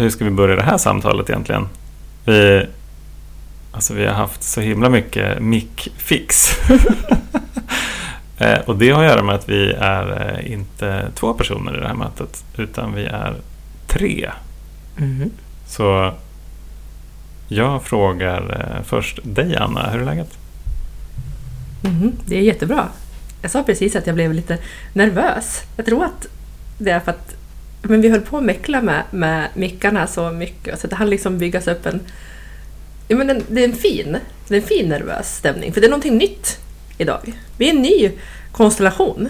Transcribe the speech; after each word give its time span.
hur 0.00 0.10
ska 0.10 0.24
vi 0.24 0.30
börja 0.30 0.56
det 0.56 0.62
här 0.62 0.78
samtalet 0.78 1.30
egentligen? 1.30 1.68
Vi, 2.24 2.66
alltså 3.72 3.94
vi 3.94 4.06
har 4.06 4.14
haft 4.14 4.42
så 4.42 4.60
himla 4.60 4.88
mycket 4.88 5.40
mic-fix. 5.42 6.50
Eh, 8.42 8.58
och 8.58 8.76
det 8.76 8.90
har 8.90 9.04
att 9.04 9.10
göra 9.10 9.22
med 9.22 9.34
att 9.34 9.48
vi 9.48 9.72
är 9.72 10.36
eh, 10.38 10.52
inte 10.52 11.10
två 11.14 11.34
personer 11.34 11.76
i 11.76 11.80
det 11.80 11.86
här 11.86 11.94
mötet, 11.94 12.44
utan 12.56 12.94
vi 12.94 13.04
är 13.04 13.34
tre. 13.86 14.30
Mhm. 14.96 15.30
Så 15.66 16.14
jag 17.48 17.82
frågar 17.82 18.60
eh, 18.60 18.82
först 18.84 19.18
dig 19.22 19.56
Anna, 19.56 19.90
hur 19.90 20.00
är 20.00 20.04
läget? 20.04 20.38
Mhm, 21.82 22.12
Det 22.26 22.36
är 22.36 22.42
jättebra. 22.42 22.88
Jag 23.42 23.50
sa 23.50 23.62
precis 23.62 23.96
att 23.96 24.06
jag 24.06 24.14
blev 24.14 24.32
lite 24.34 24.58
nervös. 24.92 25.62
Jag 25.76 25.86
tror 25.86 26.04
att 26.04 26.26
det 26.78 26.90
är 26.90 27.00
för 27.00 27.10
att 27.10 27.34
men 27.82 28.00
vi 28.00 28.08
höll 28.08 28.20
på 28.20 28.38
att 28.38 28.44
mäckla 28.44 28.82
med, 28.82 29.02
med 29.10 29.48
mickarna 29.54 30.06
så 30.06 30.30
mycket 30.30 30.80
så 30.80 30.86
det 30.86 30.96
hann 30.96 31.10
liksom 31.10 31.38
byggas 31.38 31.68
upp 31.68 31.86
en... 31.86 32.00
Ja, 33.08 33.16
men 33.16 33.30
en, 33.30 33.42
det 33.48 33.60
är 33.60 33.68
en 33.68 33.76
fin, 33.76 34.16
det 34.48 34.56
är 34.56 34.60
en 34.60 34.66
fin 34.66 34.88
nervös 34.88 35.36
stämning 35.36 35.72
för 35.72 35.80
det 35.80 35.86
är 35.86 35.90
någonting 35.90 36.18
nytt 36.18 36.58
idag. 36.98 37.34
Vi 37.56 37.68
är 37.68 37.74
en 37.74 37.82
ny 37.82 38.10
konstellation. 38.52 39.28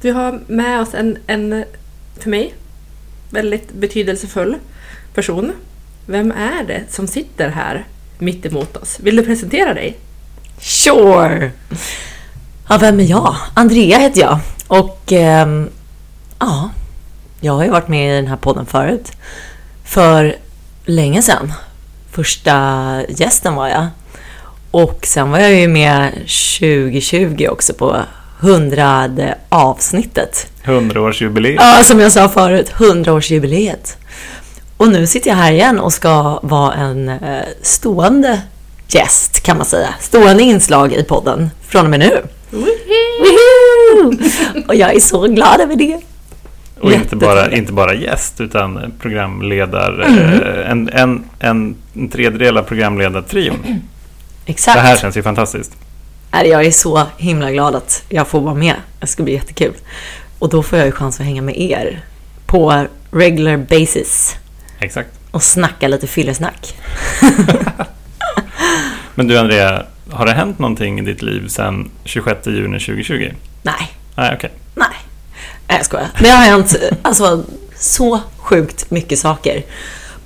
Vi 0.00 0.10
har 0.10 0.40
med 0.46 0.80
oss 0.80 0.94
en, 0.94 1.18
en 1.26 1.64
för 2.18 2.30
mig, 2.30 2.54
väldigt 3.30 3.72
betydelsefull 3.72 4.56
person. 5.14 5.52
Vem 6.06 6.32
är 6.32 6.64
det 6.66 6.82
som 6.88 7.06
sitter 7.06 7.48
här 7.48 7.86
mitt 8.18 8.46
emot 8.46 8.76
oss? 8.76 9.00
Vill 9.00 9.16
du 9.16 9.24
presentera 9.24 9.74
dig? 9.74 9.98
Sure! 10.60 11.50
Ja, 12.68 12.78
vem 12.78 13.00
är 13.00 13.04
jag? 13.04 13.36
Andrea 13.54 13.98
heter 13.98 14.20
jag. 14.20 14.38
Och 14.66 15.12
eh, 15.12 15.64
ja, 16.42 16.70
jag 17.40 17.52
har 17.52 17.64
ju 17.64 17.70
varit 17.70 17.88
med 17.88 18.12
i 18.12 18.16
den 18.16 18.26
här 18.26 18.36
podden 18.36 18.66
förut. 18.66 19.12
För 19.84 20.36
länge 20.84 21.22
sedan. 21.22 21.52
Första 22.12 22.54
gästen 23.08 23.54
var 23.54 23.68
jag. 23.68 23.86
Och 24.70 25.06
sen 25.06 25.30
var 25.30 25.38
jag 25.38 25.54
ju 25.54 25.68
med 25.68 26.12
2020 26.12 27.46
också 27.50 27.74
på 27.74 27.96
hundrade 28.40 29.38
avsnittet. 29.48 30.46
100-årsjubileum. 30.64 31.56
Ja, 31.58 31.82
som 31.84 32.00
jag 32.00 32.12
sa 32.12 32.28
förut, 32.28 32.72
100-årsjubileet. 32.76 33.96
Och 34.76 34.88
nu 34.88 35.06
sitter 35.06 35.30
jag 35.30 35.36
här 35.36 35.52
igen 35.52 35.80
och 35.80 35.92
ska 35.92 36.40
vara 36.42 36.74
en 36.74 37.08
eh, 37.08 37.42
stående 37.62 38.40
gäst 38.88 39.40
kan 39.42 39.56
man 39.56 39.66
säga. 39.66 39.94
Stående 40.00 40.42
inslag 40.42 40.92
i 40.92 41.02
podden 41.02 41.50
från 41.68 41.84
och 41.84 41.90
med 41.90 42.00
nu. 42.00 42.22
Woohoo! 42.50 44.18
Och 44.68 44.74
jag 44.74 44.94
är 44.94 45.00
så 45.00 45.28
glad 45.28 45.60
över 45.60 45.76
det. 45.76 46.00
Och 46.82 46.92
inte 46.92 47.16
bara, 47.16 47.52
inte 47.52 47.72
bara 47.72 47.94
gäst 47.94 48.40
utan 48.40 48.92
programledare. 49.00 50.04
Mm. 50.04 50.42
eh, 50.42 50.70
En, 50.70 50.88
en, 50.88 51.24
en, 51.38 51.76
tredjedel 52.12 52.56
av 52.58 52.62
programledartrion. 52.62 53.80
Exakt. 54.46 54.76
Det 54.76 54.80
här 54.80 54.96
känns 54.96 55.16
ju 55.16 55.22
fantastiskt. 55.22 55.72
Jag 56.32 56.64
är 56.64 56.70
så 56.70 57.06
himla 57.16 57.50
glad 57.50 57.74
att 57.74 58.04
jag 58.08 58.28
får 58.28 58.40
vara 58.40 58.54
med. 58.54 58.74
Det 59.00 59.06
ska 59.06 59.22
bli 59.22 59.32
jättekul. 59.32 59.72
Och 60.38 60.48
då 60.48 60.62
får 60.62 60.78
jag 60.78 60.86
ju 60.86 60.92
chans 60.92 61.20
att 61.20 61.26
hänga 61.26 61.42
med 61.42 61.60
er 61.60 62.00
på 62.46 62.86
regular 63.10 63.56
basis 63.56 64.36
Exakt. 64.78 65.08
och 65.30 65.42
snacka 65.42 65.88
lite 65.88 66.06
fyllesnack. 66.06 66.74
Men 69.14 69.28
du 69.28 69.38
Andrea, 69.38 69.86
har 70.10 70.26
det 70.26 70.32
hänt 70.32 70.58
någonting 70.58 70.98
i 70.98 71.02
ditt 71.02 71.22
liv 71.22 71.48
sedan 71.48 71.90
26 72.04 72.46
juni 72.46 72.80
2020? 72.80 73.32
Nej, 73.62 73.92
Nej, 74.16 74.34
okej. 74.36 74.50
Nej, 74.74 74.88
Nej 75.72 75.78
jag 75.78 75.86
skojar. 75.86 76.08
Det 76.20 76.28
har 76.28 76.42
hänt 76.42 76.76
alltså, 77.02 77.44
så 77.78 78.20
sjukt 78.36 78.90
mycket 78.90 79.18
saker. 79.18 79.64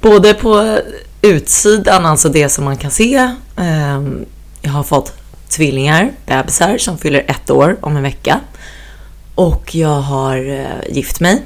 Både 0.00 0.34
på 0.34 0.78
utsidan, 1.22 2.06
alltså 2.06 2.28
det 2.28 2.48
som 2.48 2.64
man 2.64 2.76
kan 2.76 2.90
se. 2.90 3.30
Ehm, 3.56 4.24
jag 4.60 4.70
har 4.70 4.82
fått 4.82 5.12
tvillingar, 5.48 6.12
bebisar, 6.26 6.78
som 6.78 6.98
fyller 6.98 7.24
ett 7.28 7.50
år 7.50 7.76
om 7.80 7.96
en 7.96 8.02
vecka. 8.02 8.40
Och 9.34 9.74
jag 9.74 10.00
har 10.00 10.36
eh, 10.36 10.94
gift 10.94 11.20
mig. 11.20 11.42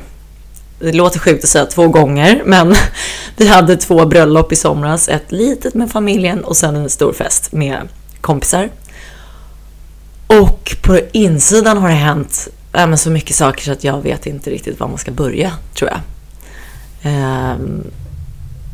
Det 0.79 0.93
låter 0.93 1.19
sjukt 1.19 1.45
att 1.45 1.51
säga 1.51 1.67
två 1.67 1.89
gånger, 1.89 2.43
men 2.45 2.75
vi 3.37 3.49
hade 3.49 3.77
två 3.77 4.07
bröllop 4.07 4.53
i 4.53 4.57
somras. 4.57 5.09
Ett 5.09 5.33
litet 5.33 5.75
med 5.75 5.91
familjen 5.91 6.45
och 6.45 6.57
sen 6.57 6.77
en 6.77 6.91
stor 6.91 7.13
fest 7.13 7.53
med 7.53 7.89
kompisar. 8.21 8.71
Och 10.27 10.77
på 10.83 11.01
insidan 11.13 11.79
har 11.79 11.89
det 11.89 11.95
hänt 11.95 12.49
ja, 12.73 12.87
men 12.87 12.99
så 12.99 13.11
mycket 13.11 13.37
saker 13.37 13.65
så 13.65 13.73
att 13.73 13.85
jag 13.85 14.03
vet 14.03 14.27
inte 14.27 14.51
riktigt 14.51 14.81
var 14.81 14.89
man 14.89 14.99
ska 14.99 15.11
börja, 15.11 15.53
tror 15.75 15.91
jag. 15.91 16.01
Ehm, 17.03 17.91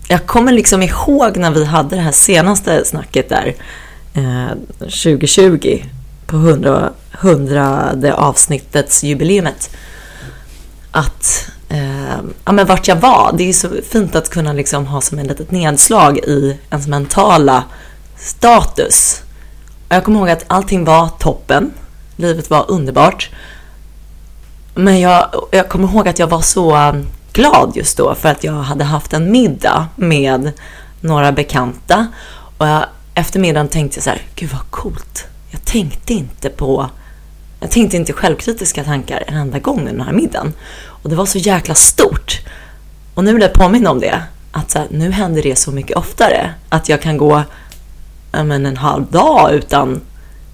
jag 0.08 0.26
kommer 0.26 0.52
liksom 0.52 0.82
ihåg 0.82 1.36
när 1.36 1.50
vi 1.50 1.64
hade 1.64 1.96
det 1.96 2.02
här 2.02 2.12
senaste 2.12 2.84
snacket 2.84 3.28
där, 3.28 3.54
eh, 4.14 4.48
2020, 4.78 5.82
på 6.26 6.36
100, 6.36 6.90
100 7.10 8.14
avsnittets 8.14 9.04
jubileumet. 9.04 9.70
Att, 10.90 11.50
eh, 11.68 12.16
ja 12.44 12.52
men 12.52 12.66
vart 12.66 12.88
jag 12.88 12.96
var, 12.96 13.34
det 13.38 13.48
är 13.48 13.52
så 13.52 13.68
fint 13.90 14.16
att 14.16 14.30
kunna 14.30 14.52
liksom 14.52 14.86
ha 14.86 15.00
som 15.00 15.18
ett 15.18 15.26
litet 15.26 15.50
nedslag 15.50 16.18
i 16.18 16.58
ens 16.70 16.86
mentala 16.86 17.64
status. 18.16 19.22
Jag 19.88 20.04
kommer 20.04 20.18
ihåg 20.18 20.30
att 20.30 20.44
allting 20.46 20.84
var 20.84 21.08
toppen. 21.08 21.72
Livet 22.16 22.50
var 22.50 22.70
underbart. 22.70 23.30
Men 24.78 25.00
jag, 25.00 25.48
jag 25.50 25.68
kommer 25.68 25.88
ihåg 25.88 26.08
att 26.08 26.18
jag 26.18 26.26
var 26.26 26.40
så 26.40 26.76
um, 26.76 27.06
glad 27.32 27.72
just 27.76 27.96
då 27.96 28.14
för 28.14 28.28
att 28.28 28.44
jag 28.44 28.52
hade 28.52 28.84
haft 28.84 29.12
en 29.12 29.32
middag 29.32 29.88
med 29.96 30.52
några 31.00 31.32
bekanta. 31.32 32.06
Och 32.58 32.66
jag, 32.66 32.84
efter 33.14 33.40
middagen 33.40 33.68
tänkte 33.68 33.96
jag 33.96 34.04
så 34.04 34.10
här, 34.10 34.22
gud 34.34 34.50
vad 34.52 34.70
coolt. 34.70 35.26
Jag 35.50 35.64
tänkte 35.64 36.12
inte 36.14 36.48
på, 36.48 36.90
jag 37.60 37.70
tänkte 37.70 37.96
inte 37.96 38.12
självkritiska 38.12 38.84
tankar 38.84 39.24
en 39.26 39.36
enda 39.36 39.58
gång 39.58 39.78
under 39.78 39.92
den 39.92 40.00
här 40.00 40.12
middagen. 40.12 40.52
Och 41.02 41.10
det 41.10 41.16
var 41.16 41.26
så 41.26 41.38
jäkla 41.38 41.74
stort. 41.74 42.40
Och 43.14 43.24
nu 43.24 43.32
vill 43.32 43.42
jag 43.42 43.52
påminna 43.52 43.90
om 43.90 44.00
det. 44.00 44.22
Att 44.52 44.70
så 44.70 44.78
här, 44.78 44.88
nu 44.90 45.10
händer 45.10 45.42
det 45.42 45.56
så 45.56 45.70
mycket 45.70 45.96
oftare. 45.96 46.54
Att 46.68 46.88
jag 46.88 47.02
kan 47.02 47.16
gå 47.16 47.42
men 48.32 48.66
en 48.66 48.76
halv 48.76 49.06
dag 49.06 49.52
utan 49.52 50.00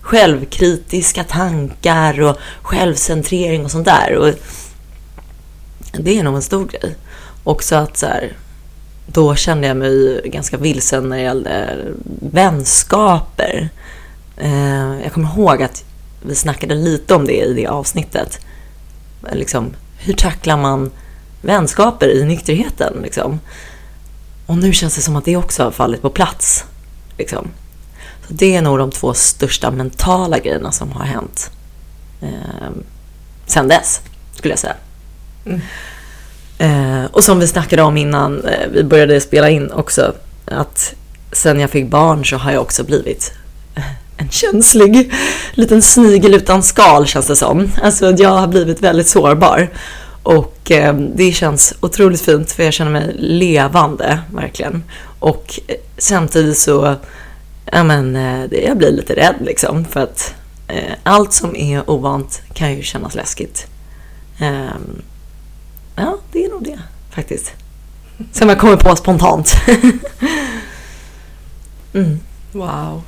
självkritiska 0.03 1.25
tankar 1.25 2.21
och 2.21 2.37
självcentrering 2.63 3.65
och 3.65 3.71
sånt 3.71 3.85
där. 3.85 4.17
Och 4.17 4.35
det 5.93 6.19
är 6.19 6.23
nog 6.23 6.35
en 6.35 6.43
stor 6.43 6.67
grej. 6.67 6.97
Också 7.45 7.77
att 7.77 7.97
så 7.97 8.07
här, 8.07 8.33
då 9.07 9.35
kände 9.35 9.69
jag 9.69 9.77
mig 9.77 10.21
ganska 10.25 10.57
vilsen 10.57 11.09
när 11.09 11.17
det 11.17 11.23
gällde 11.23 11.77
vänskaper. 12.21 13.69
Eh, 14.37 15.03
jag 15.03 15.13
kommer 15.13 15.29
ihåg 15.29 15.63
att 15.63 15.85
vi 16.23 16.35
snackade 16.35 16.75
lite 16.75 17.15
om 17.15 17.27
det 17.27 17.41
i 17.41 17.55
det 17.55 17.67
avsnittet. 17.67 18.41
Liksom, 19.33 19.71
hur 19.99 20.15
tacklar 20.15 20.57
man 20.57 20.91
vänskaper 21.43 22.09
i 22.09 22.25
nykterheten? 22.25 23.01
Liksom? 23.03 23.41
Och 24.47 24.59
nu 24.59 24.73
känns 24.73 24.95
det 24.95 25.03
som 25.03 25.17
att 25.17 25.25
det 25.25 25.37
också 25.37 25.63
har 25.65 25.71
fallit 25.71 26.03
på 26.03 26.11
plats. 26.11 26.65
Liksom. 27.19 27.49
Det 28.35 28.57
är 28.57 28.63
nog 28.63 28.79
de 28.79 28.91
två 28.91 29.15
största 29.15 29.71
mentala 29.71 30.39
grejerna 30.39 30.73
som 30.73 30.93
har 30.93 31.05
hänt 31.05 31.51
eh, 32.23 32.71
sen 33.47 33.69
dess, 33.69 34.01
skulle 34.35 34.53
jag 34.53 34.59
säga. 34.59 34.75
Mm. 35.47 35.61
Eh, 36.59 37.05
och 37.11 37.25
som 37.25 37.39
vi 37.39 37.47
snackade 37.47 37.83
om 37.83 37.97
innan 37.97 38.45
eh, 38.45 38.69
vi 38.73 38.85
började 38.85 39.21
spela 39.21 39.51
in 39.51 39.71
också, 39.71 40.15
att 40.47 40.95
sen 41.33 41.61
jag 41.61 41.71
fick 41.71 41.87
barn 41.87 42.25
så 42.25 42.37
har 42.37 42.53
jag 42.53 42.63
också 42.63 42.85
blivit 42.85 43.33
en 44.17 44.31
känslig 44.31 45.13
liten 45.53 45.83
snigel 45.83 46.35
utan 46.35 46.63
skal 46.63 47.07
känns 47.07 47.27
det 47.27 47.37
som. 47.37 47.73
Alltså 47.83 48.11
jag 48.11 48.29
har 48.29 48.47
blivit 48.47 48.81
väldigt 48.81 49.09
sårbar. 49.09 49.71
Och 50.23 50.71
eh, 50.71 50.95
det 50.95 51.33
känns 51.33 51.75
otroligt 51.81 52.21
fint 52.21 52.53
för 52.53 52.63
jag 52.63 52.73
känner 52.73 52.91
mig 52.91 53.15
levande 53.19 54.19
verkligen. 54.33 54.83
Och 55.19 55.61
eh, 55.67 55.77
samtidigt 55.99 56.59
så, 56.59 56.95
ja 57.65 57.85
men 57.85 58.17
eh, 58.17 58.49
det- 58.51 58.61
jag 58.63 58.79
blir 58.79 58.93
lite 58.93 59.15
rädd 59.17 59.37
liksom 59.41 59.85
för 59.85 60.01
att 60.01 60.35
eh, 60.69 60.93
allt 61.03 61.33
som 61.33 61.57
är 61.57 61.91
ovant 61.91 62.43
kan 62.55 62.75
ju 62.75 62.83
kännas 62.83 63.15
läskigt. 63.15 63.67
Ehm, 64.39 65.03
ja, 65.97 66.19
det 66.33 66.45
är 66.45 66.49
nog 66.51 66.65
det 66.65 66.79
faktiskt. 67.11 67.53
Som 68.33 68.49
jag 68.49 68.59
kommer 68.59 68.77
på 68.77 68.97
spontant. 68.97 69.55
mm. 71.95 72.21
Wow. 72.53 73.03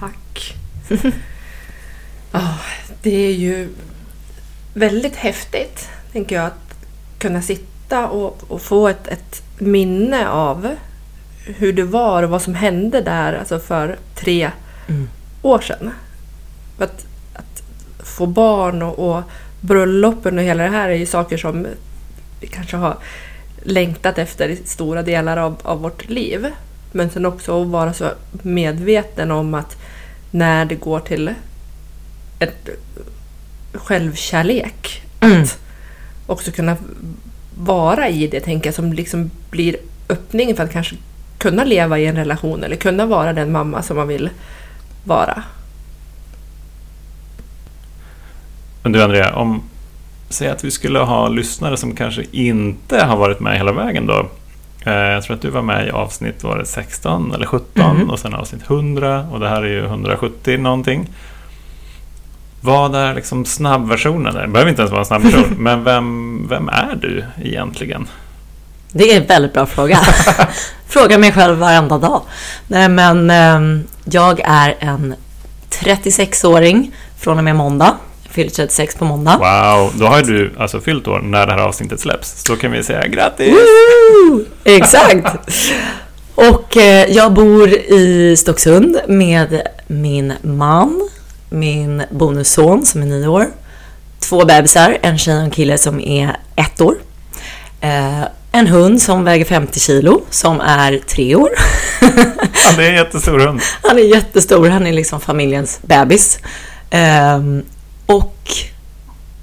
Tack. 0.00 0.54
Ja, 2.32 2.58
det 3.02 3.26
är 3.26 3.32
ju 3.32 3.68
väldigt 4.74 5.16
häftigt, 5.16 5.88
tänker 6.12 6.36
jag, 6.36 6.44
att 6.46 6.74
kunna 7.18 7.42
sitta 7.42 8.08
och, 8.08 8.42
och 8.48 8.62
få 8.62 8.88
ett, 8.88 9.08
ett 9.08 9.42
minne 9.58 10.28
av 10.28 10.74
hur 11.46 11.72
det 11.72 11.84
var 11.84 12.22
och 12.22 12.30
vad 12.30 12.42
som 12.42 12.54
hände 12.54 13.00
där 13.00 13.32
alltså 13.32 13.58
för 13.58 13.98
tre 14.14 14.50
Mm. 14.88 15.08
år 15.42 15.60
sedan. 15.60 15.90
Att, 16.78 17.06
att 17.34 17.62
få 18.04 18.26
barn 18.26 18.82
och, 18.82 18.98
och 19.16 19.22
bröllopen 19.60 20.38
och 20.38 20.44
hela 20.44 20.62
det 20.62 20.68
här 20.70 20.88
är 20.88 20.94
ju 20.94 21.06
saker 21.06 21.36
som 21.36 21.66
vi 22.40 22.46
kanske 22.46 22.76
har 22.76 22.96
längtat 23.62 24.18
efter 24.18 24.48
i 24.48 24.56
stora 24.56 25.02
delar 25.02 25.36
av, 25.36 25.56
av 25.62 25.80
vårt 25.80 26.08
liv. 26.08 26.46
Men 26.92 27.10
sen 27.10 27.26
också 27.26 27.62
att 27.62 27.68
vara 27.68 27.92
så 27.92 28.10
medveten 28.42 29.30
om 29.30 29.54
att 29.54 29.76
när 30.30 30.64
det 30.64 30.74
går 30.74 31.00
till 31.00 31.34
ett 32.38 32.68
självkärlek, 33.72 35.02
Mm. 35.20 35.42
att 35.42 35.58
också 36.26 36.50
kunna 36.52 36.76
vara 37.58 38.08
i 38.08 38.26
det, 38.26 38.40
tänker 38.40 38.66
jag, 38.66 38.74
som 38.74 38.92
liksom 38.92 39.30
blir 39.50 39.76
öppningen 40.08 40.56
för 40.56 40.64
att 40.64 40.72
kanske 40.72 40.96
kunna 41.44 41.64
leva 41.64 41.98
i 41.98 42.06
en 42.06 42.16
relation 42.16 42.64
eller 42.64 42.76
kunna 42.76 43.06
vara 43.06 43.32
den 43.32 43.52
mamma 43.52 43.82
som 43.82 43.96
man 43.96 44.08
vill 44.08 44.30
vara. 45.04 45.42
Men 48.82 48.92
du 48.92 49.02
Andrea, 49.02 49.34
om 49.34 49.62
säg 50.28 50.48
att 50.48 50.64
vi 50.64 50.70
skulle 50.70 50.98
ha 50.98 51.28
lyssnare 51.28 51.76
som 51.76 51.96
kanske 51.96 52.24
inte 52.32 53.04
har 53.04 53.16
varit 53.16 53.40
med 53.40 53.56
hela 53.56 53.72
vägen 53.72 54.06
då. 54.06 54.26
Eh, 54.86 54.92
Jag 54.92 55.22
tror 55.24 55.36
att 55.36 55.42
du 55.42 55.50
var 55.50 55.62
med 55.62 55.86
i 55.86 55.90
avsnitt 55.90 56.44
var 56.44 56.58
det 56.58 56.66
16 56.66 57.32
eller 57.34 57.46
17 57.46 57.96
Mhm. 57.96 58.10
och 58.10 58.18
sen 58.18 58.34
avsnitt 58.34 58.62
100 58.66 59.26
och 59.32 59.40
det 59.40 59.48
här 59.48 59.62
är 59.62 59.66
ju 59.68 59.84
170 59.84 60.58
någonting. 60.58 61.08
Vad 62.60 62.94
är 62.94 63.14
liksom 63.14 63.44
snabbversionen? 63.44 64.34
Det 64.34 64.48
behöver 64.48 64.70
inte 64.70 64.82
ens 64.82 64.90
vara 64.92 65.00
en 65.00 65.06
snabbversion, 65.06 65.54
men 65.58 65.84
vem, 65.84 66.46
vem 66.48 66.68
är 66.68 66.96
du 67.00 67.24
egentligen? 67.42 68.06
Det 68.92 69.04
är 69.12 69.20
en 69.20 69.26
väldigt 69.26 69.52
bra 69.52 69.66
fråga. 69.66 69.98
Frågar 70.94 71.18
mig 71.18 71.32
själv 71.32 71.58
varenda 71.58 71.98
dag. 71.98 72.22
Nej, 72.66 72.88
men 72.88 73.30
ehm, 73.30 73.84
jag 74.04 74.40
är 74.44 74.76
en 74.78 75.14
36-åring 75.70 76.94
från 77.18 77.38
och 77.38 77.44
med 77.44 77.56
måndag. 77.56 77.96
Jag 78.22 78.32
fyller 78.32 78.50
36 78.50 78.96
på 78.96 79.04
måndag. 79.04 79.36
Wow, 79.36 79.92
då 79.94 80.06
har 80.06 80.22
du 80.22 80.52
alltså 80.58 80.80
fyllt 80.80 81.08
år 81.08 81.20
när 81.20 81.46
det 81.46 81.52
här 81.52 81.60
avsnittet 81.60 82.00
släpps. 82.00 82.42
Så 82.42 82.52
då 82.52 82.58
kan 82.58 82.72
vi 82.72 82.82
säga 82.82 83.06
grattis! 83.06 83.54
Woo! 83.54 84.44
Exakt! 84.64 85.26
Och 86.34 86.76
eh, 86.76 87.10
jag 87.10 87.32
bor 87.32 87.68
i 87.74 88.36
Stocksund 88.38 89.00
med 89.08 89.62
min 89.86 90.32
man, 90.42 91.08
min 91.50 92.02
bonusson 92.10 92.86
som 92.86 93.02
är 93.02 93.06
nio 93.06 93.26
år, 93.26 93.46
två 94.18 94.44
bebisar, 94.44 94.98
en 95.02 95.18
tjej 95.18 95.36
och 95.36 95.42
en 95.42 95.50
kille 95.50 95.78
som 95.78 96.00
är 96.00 96.36
ett 96.56 96.80
år, 96.80 96.94
eh, 97.80 98.22
en 98.54 98.66
hund 98.66 99.02
som 99.02 99.24
väger 99.24 99.44
50 99.44 99.80
kilo 99.80 100.20
som 100.30 100.60
är 100.60 100.98
tre 101.06 101.34
år. 101.34 101.48
Det 102.76 102.84
är 102.84 102.88
en 102.90 102.94
jättestor 102.94 103.38
hund. 103.38 103.60
Han 103.82 103.98
är 103.98 104.02
jättestor, 104.02 104.68
han 104.68 104.86
är 104.86 104.92
liksom 104.92 105.20
familjens 105.20 105.78
bebis. 105.82 106.38
Ehm, 106.90 107.62
och 108.06 108.38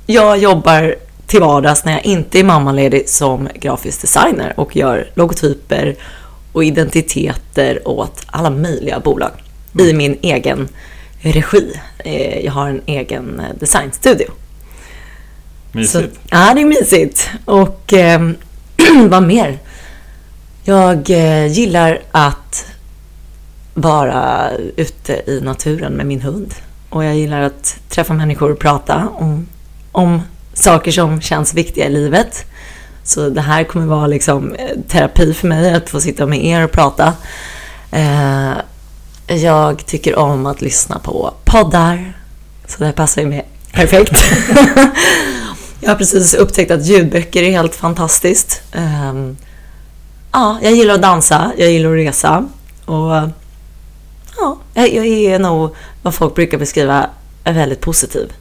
jag 0.05 0.37
jobbar 0.37 0.95
till 1.27 1.39
vardags 1.39 1.85
när 1.85 1.91
jag 1.91 2.05
inte 2.05 2.39
är 2.39 2.43
mammaledig 2.43 3.09
som 3.09 3.49
grafisk 3.55 4.01
designer 4.01 4.53
och 4.57 4.75
gör 4.75 5.09
logotyper 5.15 5.95
och 6.53 6.63
identiteter 6.63 7.87
åt 7.87 8.21
alla 8.25 8.49
möjliga 8.49 8.99
bolag 8.99 9.31
i 9.79 9.93
min 9.93 10.17
egen 10.21 10.67
regi. 11.21 11.73
Eh, 11.97 12.39
Jag 12.45 12.51
har 12.51 12.69
en 12.69 12.81
egen 12.85 13.39
eh, 13.39 13.45
designstudio. 13.59 14.27
Mysigt. 15.71 16.13
Så, 16.13 16.19
ja, 16.29 16.51
det 16.55 16.61
är 16.61 16.65
mysigt. 16.65 17.29
Och 17.45 17.93
eh, 17.93 18.29
vad 19.09 19.23
mer? 19.23 19.59
Jag 20.63 21.09
eh, 21.09 21.47
gillar 21.47 22.01
att 22.11 22.65
vara 23.73 24.51
ute 24.77 25.13
i 25.13 25.41
naturen 25.43 25.93
med 25.93 26.05
min 26.05 26.21
hund. 26.21 26.53
Och 26.89 27.05
jag 27.05 27.15
gillar 27.15 27.41
att 27.41 27.79
träffa 27.89 28.13
människor 28.13 28.51
och 28.51 28.59
prata 28.59 29.09
om, 29.15 29.47
om 29.91 30.21
saker 30.53 30.91
som 30.91 31.21
känns 31.21 31.53
viktiga 31.53 31.85
i 31.85 31.89
livet. 31.89 32.45
Så 33.03 33.29
det 33.29 33.41
här 33.41 33.63
kommer 33.63 33.85
vara 33.85 34.07
liksom 34.07 34.55
eh, 34.55 34.77
terapi 34.87 35.33
för 35.33 35.47
mig, 35.47 35.73
att 35.73 35.89
få 35.89 35.99
sitta 35.99 36.25
med 36.25 36.45
er 36.45 36.63
och 36.63 36.71
prata. 36.71 37.13
Eh, 37.91 38.51
jag 39.27 39.85
tycker 39.85 40.15
om 40.15 40.45
att 40.45 40.61
lyssna 40.61 40.99
på 40.99 41.33
poddar. 41.45 42.17
Så 42.67 42.83
det 42.83 42.91
passar 42.91 43.21
ju 43.21 43.27
mig 43.27 43.47
perfekt. 43.71 44.11
jag 45.81 45.89
har 45.89 45.95
precis 45.95 46.33
upptäckt 46.33 46.71
att 46.71 46.85
ljudböcker 46.85 47.43
är 47.43 47.51
helt 47.51 47.75
fantastiskt. 47.75 48.61
Um, 48.75 49.37
ja, 50.31 50.59
jag 50.61 50.73
gillar 50.73 50.93
att 50.93 51.01
dansa, 51.01 51.51
jag 51.57 51.71
gillar 51.71 51.91
att 51.91 51.97
resa. 51.97 52.49
Och 52.85 53.11
ja, 54.37 54.57
jag, 54.73 54.93
jag 54.93 55.05
är 55.05 55.39
nog 55.39 55.75
vad 56.01 56.15
folk 56.15 56.35
brukar 56.35 56.57
beskriva 56.57 57.09
är 57.43 57.53
väldigt 57.53 57.81
positiv. 57.81 58.33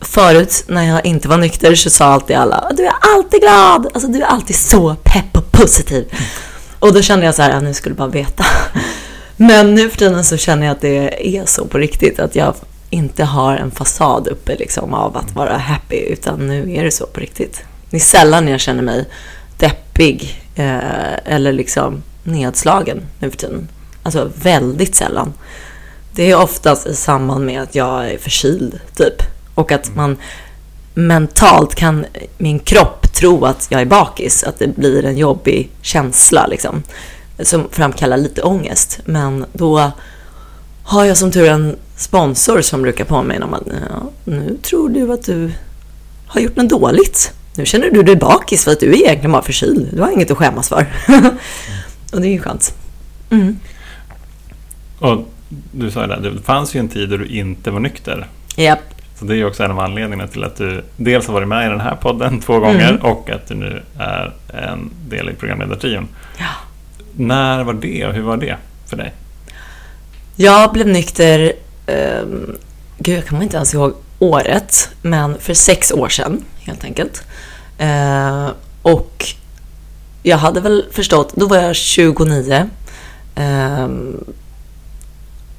Förut 0.00 0.64
när 0.66 0.82
jag 0.82 1.06
inte 1.06 1.28
var 1.28 1.36
nykter 1.36 1.74
så 1.74 1.90
sa 1.90 2.04
alltid 2.04 2.36
alla 2.36 2.72
du 2.76 2.86
är 2.86 2.94
alltid 3.16 3.40
glad, 3.40 3.86
alltså 3.94 4.08
du 4.08 4.22
är 4.22 4.26
alltid 4.26 4.56
så 4.56 4.96
pepp 5.02 5.36
och 5.36 5.52
positiv. 5.52 6.12
Och 6.78 6.92
då 6.92 7.02
kände 7.02 7.26
jag 7.26 7.34
så 7.34 7.42
här, 7.42 7.50
ja, 7.50 7.60
nu 7.60 7.74
skulle 7.74 7.94
bara 7.94 8.08
veta. 8.08 8.44
Men 9.36 9.74
nu 9.74 9.90
för 9.90 9.98
tiden 9.98 10.24
så 10.24 10.36
känner 10.36 10.66
jag 10.66 10.74
att 10.74 10.80
det 10.80 11.36
är 11.36 11.46
så 11.46 11.66
på 11.66 11.78
riktigt, 11.78 12.18
att 12.18 12.36
jag 12.36 12.54
inte 12.92 13.24
har 13.24 13.56
en 13.56 13.70
fasad 13.70 14.28
uppe 14.28 14.56
liksom 14.56 14.94
av 14.94 15.16
att 15.16 15.34
vara 15.34 15.56
happy, 15.56 15.96
utan 15.96 16.46
nu 16.46 16.74
är 16.74 16.84
det 16.84 16.90
så 16.90 17.06
på 17.06 17.20
riktigt. 17.20 17.64
Det 17.90 17.96
är 17.96 18.00
sällan 18.00 18.48
jag 18.48 18.60
känner 18.60 18.82
mig 18.82 19.08
deppig 19.56 20.42
eh, 20.54 21.14
eller 21.24 21.52
liksom 21.52 22.02
nedslagen 22.22 23.02
nu 23.18 23.30
för 23.30 23.38
tiden. 23.38 23.68
Alltså 24.02 24.30
väldigt 24.42 24.94
sällan. 24.94 25.32
Det 26.14 26.30
är 26.30 26.38
oftast 26.38 26.86
i 26.86 26.94
samband 26.94 27.46
med 27.46 27.62
att 27.62 27.74
jag 27.74 28.10
är 28.10 28.18
förkyld, 28.18 28.80
typ. 28.96 29.22
Och 29.54 29.72
att 29.72 29.96
man 29.96 30.16
mentalt 30.94 31.74
kan 31.74 32.06
min 32.38 32.58
kropp 32.58 33.12
tro 33.14 33.44
att 33.44 33.66
jag 33.70 33.80
är 33.80 33.86
bakis. 33.86 34.44
Att 34.44 34.58
det 34.58 34.76
blir 34.76 35.04
en 35.04 35.16
jobbig 35.16 35.70
känsla 35.82 36.46
liksom. 36.46 36.82
Som 37.38 37.68
framkallar 37.70 38.16
lite 38.16 38.42
ångest. 38.42 39.00
Men 39.04 39.44
då 39.52 39.92
har 40.84 41.04
jag 41.04 41.16
som 41.16 41.30
tur 41.30 41.48
en 41.48 41.76
sponsor 41.96 42.60
som 42.60 42.82
brukar 42.82 43.04
påminna 43.04 43.46
om 43.46 43.54
att 43.54 43.62
ja, 43.66 44.10
nu 44.24 44.56
tror 44.62 44.88
du 44.88 45.12
att 45.12 45.24
du 45.24 45.52
har 46.26 46.40
gjort 46.40 46.56
något 46.56 46.68
dåligt. 46.68 47.32
Nu 47.56 47.66
känner 47.66 47.90
du 47.90 48.02
dig 48.02 48.16
bakis 48.16 48.64
för 48.64 48.70
att 48.70 48.80
du 48.80 48.90
är 48.92 48.96
egentligen 48.96 49.32
bara 49.32 49.42
förkyld. 49.42 49.88
Du 49.92 50.00
har 50.02 50.10
inget 50.10 50.30
att 50.30 50.38
skämmas 50.38 50.68
för. 50.68 50.86
Och 52.12 52.20
det 52.20 52.28
är 52.28 52.32
ju 52.32 52.38
skönt. 52.38 52.74
Mm. 53.30 53.58
Och 54.98 55.28
du 55.72 55.90
sa 55.90 56.00
ju 56.02 56.06
det, 56.06 56.30
det 56.30 56.42
fanns 56.42 56.74
ju 56.74 56.80
en 56.80 56.88
tid 56.88 57.08
då 57.08 57.16
du 57.16 57.26
inte 57.26 57.70
var 57.70 57.80
nykter. 57.80 58.26
Japp. 58.56 58.78
Så 59.18 59.24
det 59.24 59.34
är 59.34 59.36
ju 59.36 59.44
också 59.44 59.62
en 59.64 59.70
av 59.70 59.78
anledningarna 59.80 60.28
till 60.28 60.44
att 60.44 60.56
du 60.56 60.84
dels 60.96 61.26
har 61.26 61.34
varit 61.34 61.48
med 61.48 61.66
i 61.66 61.68
den 61.68 61.80
här 61.80 61.96
podden 61.96 62.40
två 62.40 62.58
gånger 62.58 62.88
Mm. 62.90 63.02
och 63.02 63.30
att 63.30 63.46
du 63.48 63.54
nu 63.54 63.82
är 63.98 64.32
en 64.48 64.90
del 65.08 65.30
i 65.30 65.34
programledartrion. 65.34 66.08
Ja. 66.38 66.46
När 67.16 67.64
var 67.64 67.72
det 67.72 68.06
och 68.06 68.14
hur 68.14 68.22
var 68.22 68.36
det 68.36 68.56
för 68.86 68.96
dig? 68.96 69.12
Jag 70.36 70.72
blev 70.72 70.86
nykter, 70.86 71.52
eh, 71.86 72.22
gud 72.98 73.18
jag 73.18 73.26
kommer 73.26 73.42
inte 73.42 73.56
ens 73.56 73.74
ihåg 73.74 73.94
året, 74.18 74.88
men 75.02 75.38
för 75.38 75.54
sex 75.54 75.92
år 75.92 76.08
sedan 76.08 76.44
helt 76.60 76.84
enkelt. 76.84 77.22
Eh, 77.78 78.48
och 78.82 79.24
jag 80.22 80.36
hade 80.36 80.60
väl 80.60 80.84
förstått, 80.92 81.32
då 81.34 81.46
var 81.46 81.56
jag 81.56 81.76
29. 81.76 82.68
Eh, 83.34 83.88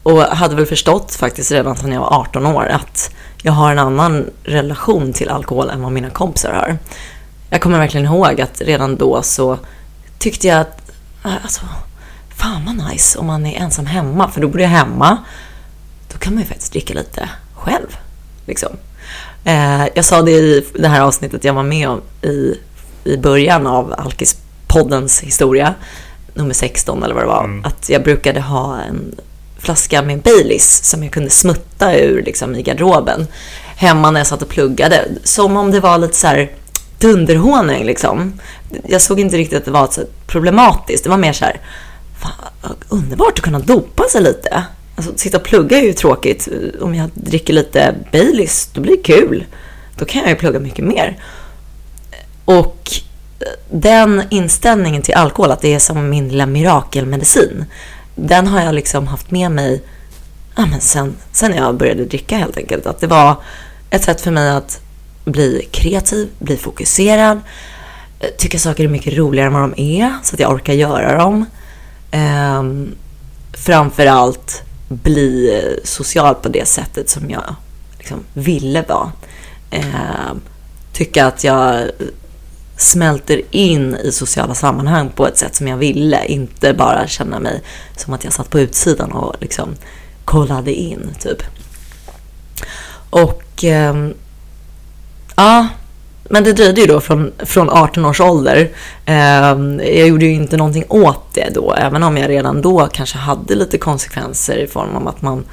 och 0.03 0.21
hade 0.21 0.55
väl 0.55 0.65
förstått 0.65 1.15
faktiskt 1.15 1.51
redan 1.51 1.75
sedan 1.75 1.91
jag 1.91 1.99
var 1.99 2.19
18 2.19 2.45
år 2.45 2.65
att 2.65 3.11
jag 3.41 3.53
har 3.53 3.71
en 3.71 3.79
annan 3.79 4.29
relation 4.43 5.13
till 5.13 5.29
alkohol 5.29 5.69
än 5.69 5.81
vad 5.81 5.91
mina 5.91 6.09
kompisar 6.09 6.53
har. 6.53 6.77
Jag 7.49 7.61
kommer 7.61 7.79
verkligen 7.79 8.05
ihåg 8.05 8.41
att 8.41 8.61
redan 8.61 8.95
då 8.95 9.21
så 9.21 9.57
tyckte 10.19 10.47
jag 10.47 10.59
att, 10.59 10.91
alltså, 11.23 11.61
fan 12.43 12.65
vad 12.65 12.91
nice 12.91 13.19
om 13.19 13.25
man 13.25 13.45
är 13.45 13.59
ensam 13.61 13.85
hemma, 13.85 14.29
för 14.31 14.41
då 14.41 14.47
bor 14.47 14.61
jag 14.61 14.69
hemma. 14.69 15.17
Då 16.13 16.17
kan 16.17 16.33
man 16.33 16.43
ju 16.43 16.47
faktiskt 16.47 16.71
dricka 16.71 16.93
lite 16.93 17.29
själv. 17.55 17.97
Liksom. 18.45 18.69
Eh, 19.45 19.85
jag 19.95 20.05
sa 20.05 20.21
det 20.21 20.31
i 20.31 20.65
det 20.73 20.87
här 20.87 21.01
avsnittet 21.01 21.43
jag 21.43 21.53
var 21.53 21.63
med 21.63 21.89
om 21.89 22.01
i, 22.21 22.57
i 23.03 23.17
början 23.17 23.67
av 23.67 23.93
Alkis-poddens 23.97 25.23
historia, 25.23 25.73
nummer 26.33 26.53
16 26.53 27.03
eller 27.03 27.15
vad 27.15 27.23
det 27.23 27.27
var, 27.27 27.43
Mm. 27.43 27.65
att 27.65 27.89
jag 27.89 28.03
brukade 28.03 28.39
ha 28.41 28.79
en 28.81 29.15
flaska 29.57 30.01
med 30.01 30.21
Baileys 30.21 30.83
som 30.83 31.03
jag 31.03 31.11
kunde 31.13 31.29
smutta 31.29 31.95
ur 31.97 32.23
liksom, 32.23 32.55
i 32.55 32.61
garderoben 32.61 33.27
hemma 33.75 34.11
när 34.11 34.19
jag 34.19 34.27
satt 34.27 34.41
och 34.41 34.49
pluggade. 34.49 35.05
Som 35.23 35.57
om 35.57 35.71
det 35.71 35.79
var 35.79 35.97
lite 35.97 36.15
så 36.17 36.27
här 36.27 36.51
dunderhonung 36.99 37.83
liksom. 37.83 38.39
Jag 38.87 39.01
såg 39.01 39.19
inte 39.19 39.37
riktigt 39.37 39.57
att 39.57 39.65
det 39.65 39.71
var 39.71 39.87
så 39.87 40.01
problematiskt. 40.27 41.03
Det 41.03 41.09
var 41.09 41.17
mer 41.17 41.33
så 41.33 41.45
här, 41.45 41.59
fan, 42.23 42.75
underbart 42.89 43.33
att 43.33 43.41
kunna 43.41 43.59
dopa 43.59 44.03
sig 44.03 44.21
lite. 44.21 44.63
Alltså, 44.95 45.11
sitta 45.15 45.37
och 45.37 45.43
plugga 45.43 45.77
är 45.77 45.83
ju 45.83 45.93
tråkigt. 45.93 46.47
Om 46.81 46.95
jag 46.95 47.09
dricker 47.13 47.53
lite 47.53 47.95
Baileys, 48.11 48.69
då 48.73 48.81
blir 48.81 48.97
det 48.97 49.03
kul. 49.03 49.45
Då 49.97 50.05
kan 50.05 50.21
jag 50.21 50.29
ju 50.29 50.35
plugga 50.35 50.59
mycket 50.59 50.85
mer. 50.85 51.17
Och 52.45 52.91
eh, 53.39 53.47
den 53.71 54.23
inställningen 54.29 55.01
till 55.01 55.13
alkohol, 55.13 55.51
att 55.51 55.61
det 55.61 55.73
är 55.73 55.79
som 55.79 56.09
min 56.09 56.29
lilla 56.29 56.45
mirakelmedicin, 56.45 57.65
den 58.15 58.47
har 58.47 58.61
jag 58.61 58.75
liksom 58.75 59.07
haft 59.07 59.31
med 59.31 59.51
mig 59.51 59.81
ja, 60.55 60.65
men 60.65 60.81
sen, 60.81 61.15
sen 61.31 61.55
jag 61.55 61.77
började 61.77 62.05
dricka 62.05 62.37
helt 62.37 62.57
enkelt. 62.57 62.85
Att 62.85 62.99
det 62.99 63.07
var 63.07 63.35
ett 63.89 64.03
sätt 64.03 64.21
för 64.21 64.31
mig 64.31 64.49
att 64.49 64.81
bli 65.25 65.67
kreativ, 65.71 66.29
bli 66.39 66.57
fokuserad, 66.57 67.41
eh, 68.19 68.29
tycka 68.37 68.59
saker 68.59 68.83
är 68.83 68.87
mycket 68.87 69.17
roligare 69.17 69.47
än 69.47 69.53
vad 69.53 69.61
de 69.61 69.99
är, 69.99 70.13
så 70.23 70.35
att 70.35 70.39
jag 70.39 70.51
orkar 70.51 70.73
göra 70.73 71.17
dem. 71.17 71.45
Eh, 72.13 72.63
framförallt 73.53 74.63
bli 74.87 75.79
social 75.83 76.35
på 76.35 76.49
det 76.49 76.67
sättet 76.67 77.09
som 77.09 77.29
jag 77.29 77.55
liksom 77.97 78.19
ville 78.33 78.81
vara. 78.81 79.11
Eh, 79.71 80.33
tycka 80.93 81.25
att 81.25 81.43
jag 81.43 81.89
smälter 82.77 83.41
in 83.51 83.95
i 83.95 84.11
sociala 84.11 84.55
sammanhang 84.55 85.09
på 85.09 85.27
ett 85.27 85.37
sätt 85.37 85.55
som 85.55 85.67
jag 85.67 85.77
ville. 85.77 86.25
Inte 86.25 86.73
bara 86.73 87.07
känna 87.07 87.39
mig 87.39 87.61
som 87.97 88.13
att 88.13 88.23
jag 88.23 88.33
satt 88.33 88.49
på 88.49 88.59
utsidan 88.59 89.11
och 89.11 89.35
liksom 89.39 89.75
kollade 90.25 90.73
in, 90.73 91.15
typ. 91.19 91.43
Och 93.09 93.63
eh, 93.63 94.09
ja, 95.35 95.67
men 96.33 96.43
det 96.43 96.53
dröjde 96.53 96.81
ju 96.81 96.87
då 96.87 96.99
från, 96.99 97.31
från 97.39 97.69
18 97.69 98.05
års 98.05 98.21
ålder. 98.21 98.69
Eh, 99.05 99.15
jag 99.97 100.07
gjorde 100.07 100.25
ju 100.25 100.33
inte 100.33 100.57
någonting 100.57 100.85
åt 100.89 101.33
det 101.33 101.49
då, 101.53 101.73
även 101.73 102.03
om 102.03 102.17
jag 102.17 102.29
redan 102.29 102.61
då 102.61 102.89
kanske 102.93 103.17
hade 103.17 103.55
lite 103.55 103.77
konsekvenser 103.77 104.57
i 104.57 104.67
form 104.67 104.95
av 104.95 105.07
att 105.07 105.21
man 105.21 105.45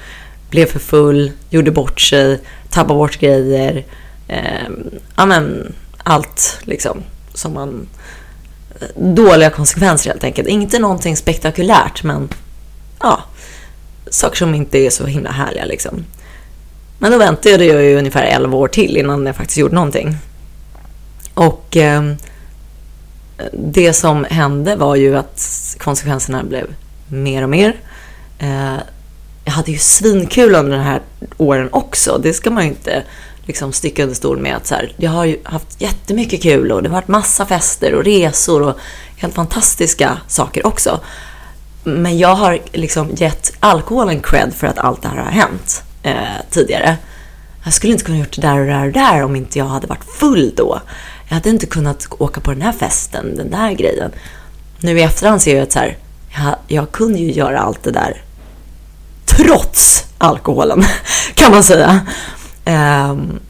blev 0.50 0.66
för 0.66 0.78
full, 0.78 1.32
gjorde 1.50 1.70
bort 1.70 2.00
sig, 2.00 2.40
tappade 2.70 2.98
bort 2.98 3.18
grejer. 3.18 3.84
Eh, 4.28 4.68
ja, 5.16 5.26
men 5.26 5.72
allt 6.04 6.58
liksom 6.62 7.02
som 7.34 7.54
man... 7.54 7.88
Dåliga 8.94 9.50
konsekvenser 9.50 10.10
helt 10.10 10.24
enkelt. 10.24 10.48
Inte 10.48 10.78
någonting 10.78 11.16
spektakulärt, 11.16 12.02
men 12.02 12.28
ja, 13.00 13.20
saker 14.10 14.36
som 14.36 14.54
inte 14.54 14.78
är 14.78 14.90
så 14.90 15.06
himla 15.06 15.30
härliga 15.30 15.64
liksom. 15.64 16.04
Men 16.98 17.12
då 17.12 17.18
väntade 17.18 17.64
jag 17.64 17.82
ju 17.82 17.98
ungefär 17.98 18.24
11 18.24 18.56
år 18.56 18.68
till 18.68 18.96
innan 18.96 19.26
jag 19.26 19.36
faktiskt 19.36 19.58
gjorde 19.58 19.74
någonting. 19.74 20.16
Och 21.40 21.76
eh, 21.76 22.02
det 23.52 23.92
som 23.92 24.26
hände 24.30 24.76
var 24.76 24.96
ju 24.96 25.16
att 25.16 25.40
konsekvenserna 25.78 26.42
blev 26.42 26.66
mer 27.08 27.42
och 27.42 27.48
mer. 27.48 27.76
Eh, 28.38 28.76
jag 29.44 29.52
hade 29.52 29.72
ju 29.72 29.78
svinkul 29.78 30.54
under 30.54 30.76
de 30.76 30.82
här 30.82 31.00
åren 31.36 31.68
också. 31.72 32.18
Det 32.22 32.32
ska 32.32 32.50
man 32.50 32.62
ju 32.62 32.68
inte 32.68 33.02
liksom 33.44 33.72
sticka 33.72 34.02
under 34.02 34.14
stol 34.14 34.38
med. 34.38 34.56
Att 34.56 34.66
så 34.66 34.74
här, 34.74 34.92
jag 34.96 35.10
har 35.10 35.24
ju 35.24 35.38
haft 35.44 35.80
jättemycket 35.80 36.42
kul 36.42 36.72
och 36.72 36.82
det 36.82 36.88
har 36.88 36.96
varit 36.96 37.08
massa 37.08 37.46
fester 37.46 37.94
och 37.94 38.04
resor 38.04 38.62
och 38.62 38.78
helt 39.16 39.34
fantastiska 39.34 40.18
saker 40.28 40.66
också. 40.66 41.00
Men 41.84 42.18
jag 42.18 42.34
har 42.34 42.58
liksom 42.72 43.10
gett 43.14 43.52
alkoholen 43.60 44.20
cred 44.20 44.54
för 44.54 44.66
att 44.66 44.78
allt 44.78 45.02
det 45.02 45.08
här 45.08 45.16
har 45.16 45.30
hänt 45.30 45.82
eh, 46.02 46.14
tidigare. 46.50 46.96
Jag 47.64 47.72
skulle 47.72 47.92
inte 47.92 48.04
kunna 48.04 48.18
gjort 48.18 48.36
det 48.36 48.42
där 48.42 48.58
och 48.58 48.66
det 48.66 48.72
där 48.72 48.86
och 48.86 48.92
där 48.92 49.22
om 49.24 49.36
inte 49.36 49.58
jag 49.58 49.66
hade 49.66 49.86
varit 49.86 50.04
full 50.04 50.52
då. 50.56 50.80
Jag 51.30 51.34
hade 51.34 51.50
inte 51.50 51.66
kunnat 51.66 52.06
åka 52.18 52.40
på 52.40 52.50
den 52.50 52.62
här 52.62 52.72
festen, 52.72 53.36
den 53.36 53.50
där 53.50 53.72
grejen. 53.72 54.10
Nu 54.80 54.98
i 54.98 55.02
efterhand 55.02 55.42
ser 55.42 55.54
jag 55.54 55.62
att 55.62 55.72
så 55.72 55.78
här, 55.78 55.96
jag, 56.28 56.54
jag 56.68 56.92
kunde 56.92 57.18
ju 57.18 57.32
göra 57.32 57.60
allt 57.60 57.82
det 57.82 57.90
där 57.90 58.22
trots 59.24 60.04
alkoholen, 60.18 60.84
kan 61.34 61.52
man 61.52 61.64
säga. 61.64 62.00
Um, 62.66 63.40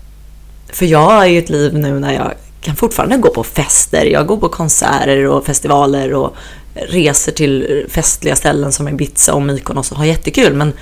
för 0.68 0.86
jag 0.86 1.10
har 1.10 1.26
ju 1.26 1.38
ett 1.38 1.50
liv 1.50 1.74
nu 1.74 2.00
när 2.00 2.12
jag 2.12 2.34
kan 2.60 2.76
fortfarande 2.76 3.16
gå 3.16 3.30
på 3.30 3.44
fester. 3.44 4.04
Jag 4.04 4.26
går 4.26 4.36
på 4.36 4.48
konserter 4.48 5.26
och 5.26 5.46
festivaler 5.46 6.14
och 6.14 6.36
reser 6.74 7.32
till 7.32 7.86
festliga 7.88 8.36
ställen 8.36 8.72
som 8.72 8.88
Ibiza 8.88 9.34
och 9.34 9.42
Mykonos 9.42 9.92
och 9.92 9.98
har 9.98 10.04
jättekul. 10.04 10.54
Men 10.54 10.72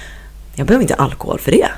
jag 0.54 0.66
behöver 0.66 0.82
inte 0.82 0.94
alkohol 0.94 1.38
för 1.38 1.52
det. 1.52 1.68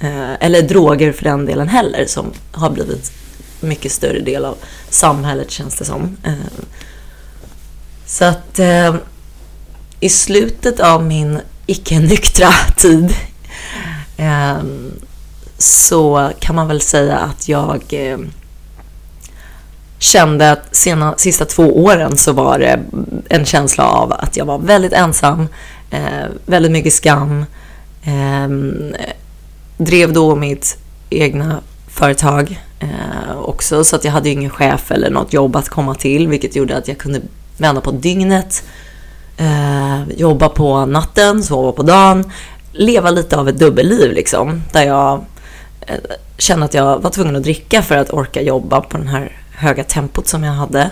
Ehm, 0.00 0.36
eller 0.40 0.62
droger 0.62 1.12
för 1.12 1.24
den 1.24 1.46
delen 1.46 1.68
heller 1.68 2.06
som 2.06 2.32
har 2.52 2.70
blivit 2.70 3.12
mycket 3.60 3.92
större 3.92 4.20
del 4.20 4.44
av 4.44 4.56
samhället 4.90 5.50
känns 5.50 5.74
det 5.74 5.84
som. 5.84 6.16
Eh, 6.24 6.32
så 8.06 8.24
att 8.24 8.58
eh, 8.58 8.94
i 10.00 10.08
slutet 10.08 10.80
av 10.80 11.04
min 11.04 11.40
icke-nyktra 11.66 12.50
tid 12.76 13.14
eh, 14.16 14.58
så 15.58 16.30
kan 16.40 16.56
man 16.56 16.68
väl 16.68 16.80
säga 16.80 17.18
att 17.18 17.48
jag 17.48 17.94
kände 19.98 20.52
att 20.52 20.76
sena, 20.76 21.14
sista 21.16 21.44
två 21.44 21.84
åren 21.84 22.16
så 22.16 22.32
var 22.32 22.58
det 22.58 22.80
en 23.28 23.44
känsla 23.44 23.84
av 23.84 24.12
att 24.12 24.36
jag 24.36 24.44
var 24.44 24.58
väldigt 24.58 24.92
ensam, 24.92 25.48
eh, 25.90 26.26
väldigt 26.46 26.72
mycket 26.72 26.92
skam. 26.92 27.44
Eh, 28.02 28.48
drev 29.76 30.12
då 30.12 30.36
mitt 30.36 30.78
egna 31.10 31.60
företag 31.98 32.60
eh, 32.78 33.38
också 33.38 33.84
så 33.84 33.96
att 33.96 34.04
jag 34.04 34.12
hade 34.12 34.28
ingen 34.28 34.50
chef 34.50 34.90
eller 34.90 35.10
något 35.10 35.32
jobb 35.32 35.56
att 35.56 35.68
komma 35.68 35.94
till 35.94 36.28
vilket 36.28 36.56
gjorde 36.56 36.76
att 36.76 36.88
jag 36.88 36.98
kunde 36.98 37.20
vända 37.56 37.80
på 37.80 37.90
dygnet, 37.90 38.64
eh, 39.36 40.08
jobba 40.16 40.48
på 40.48 40.86
natten, 40.86 41.42
sova 41.42 41.72
på 41.72 41.82
dagen, 41.82 42.32
leva 42.72 43.10
lite 43.10 43.36
av 43.36 43.48
ett 43.48 43.58
dubbelliv 43.58 44.12
liksom 44.12 44.62
där 44.72 44.82
jag 44.82 45.24
eh, 45.80 45.94
kände 46.38 46.64
att 46.64 46.74
jag 46.74 47.02
var 47.02 47.10
tvungen 47.10 47.36
att 47.36 47.42
dricka 47.42 47.82
för 47.82 47.96
att 47.96 48.12
orka 48.12 48.42
jobba 48.42 48.80
på 48.80 48.96
den 48.96 49.08
här 49.08 49.32
höga 49.50 49.84
tempot 49.84 50.28
som 50.28 50.44
jag 50.44 50.52
hade. 50.52 50.90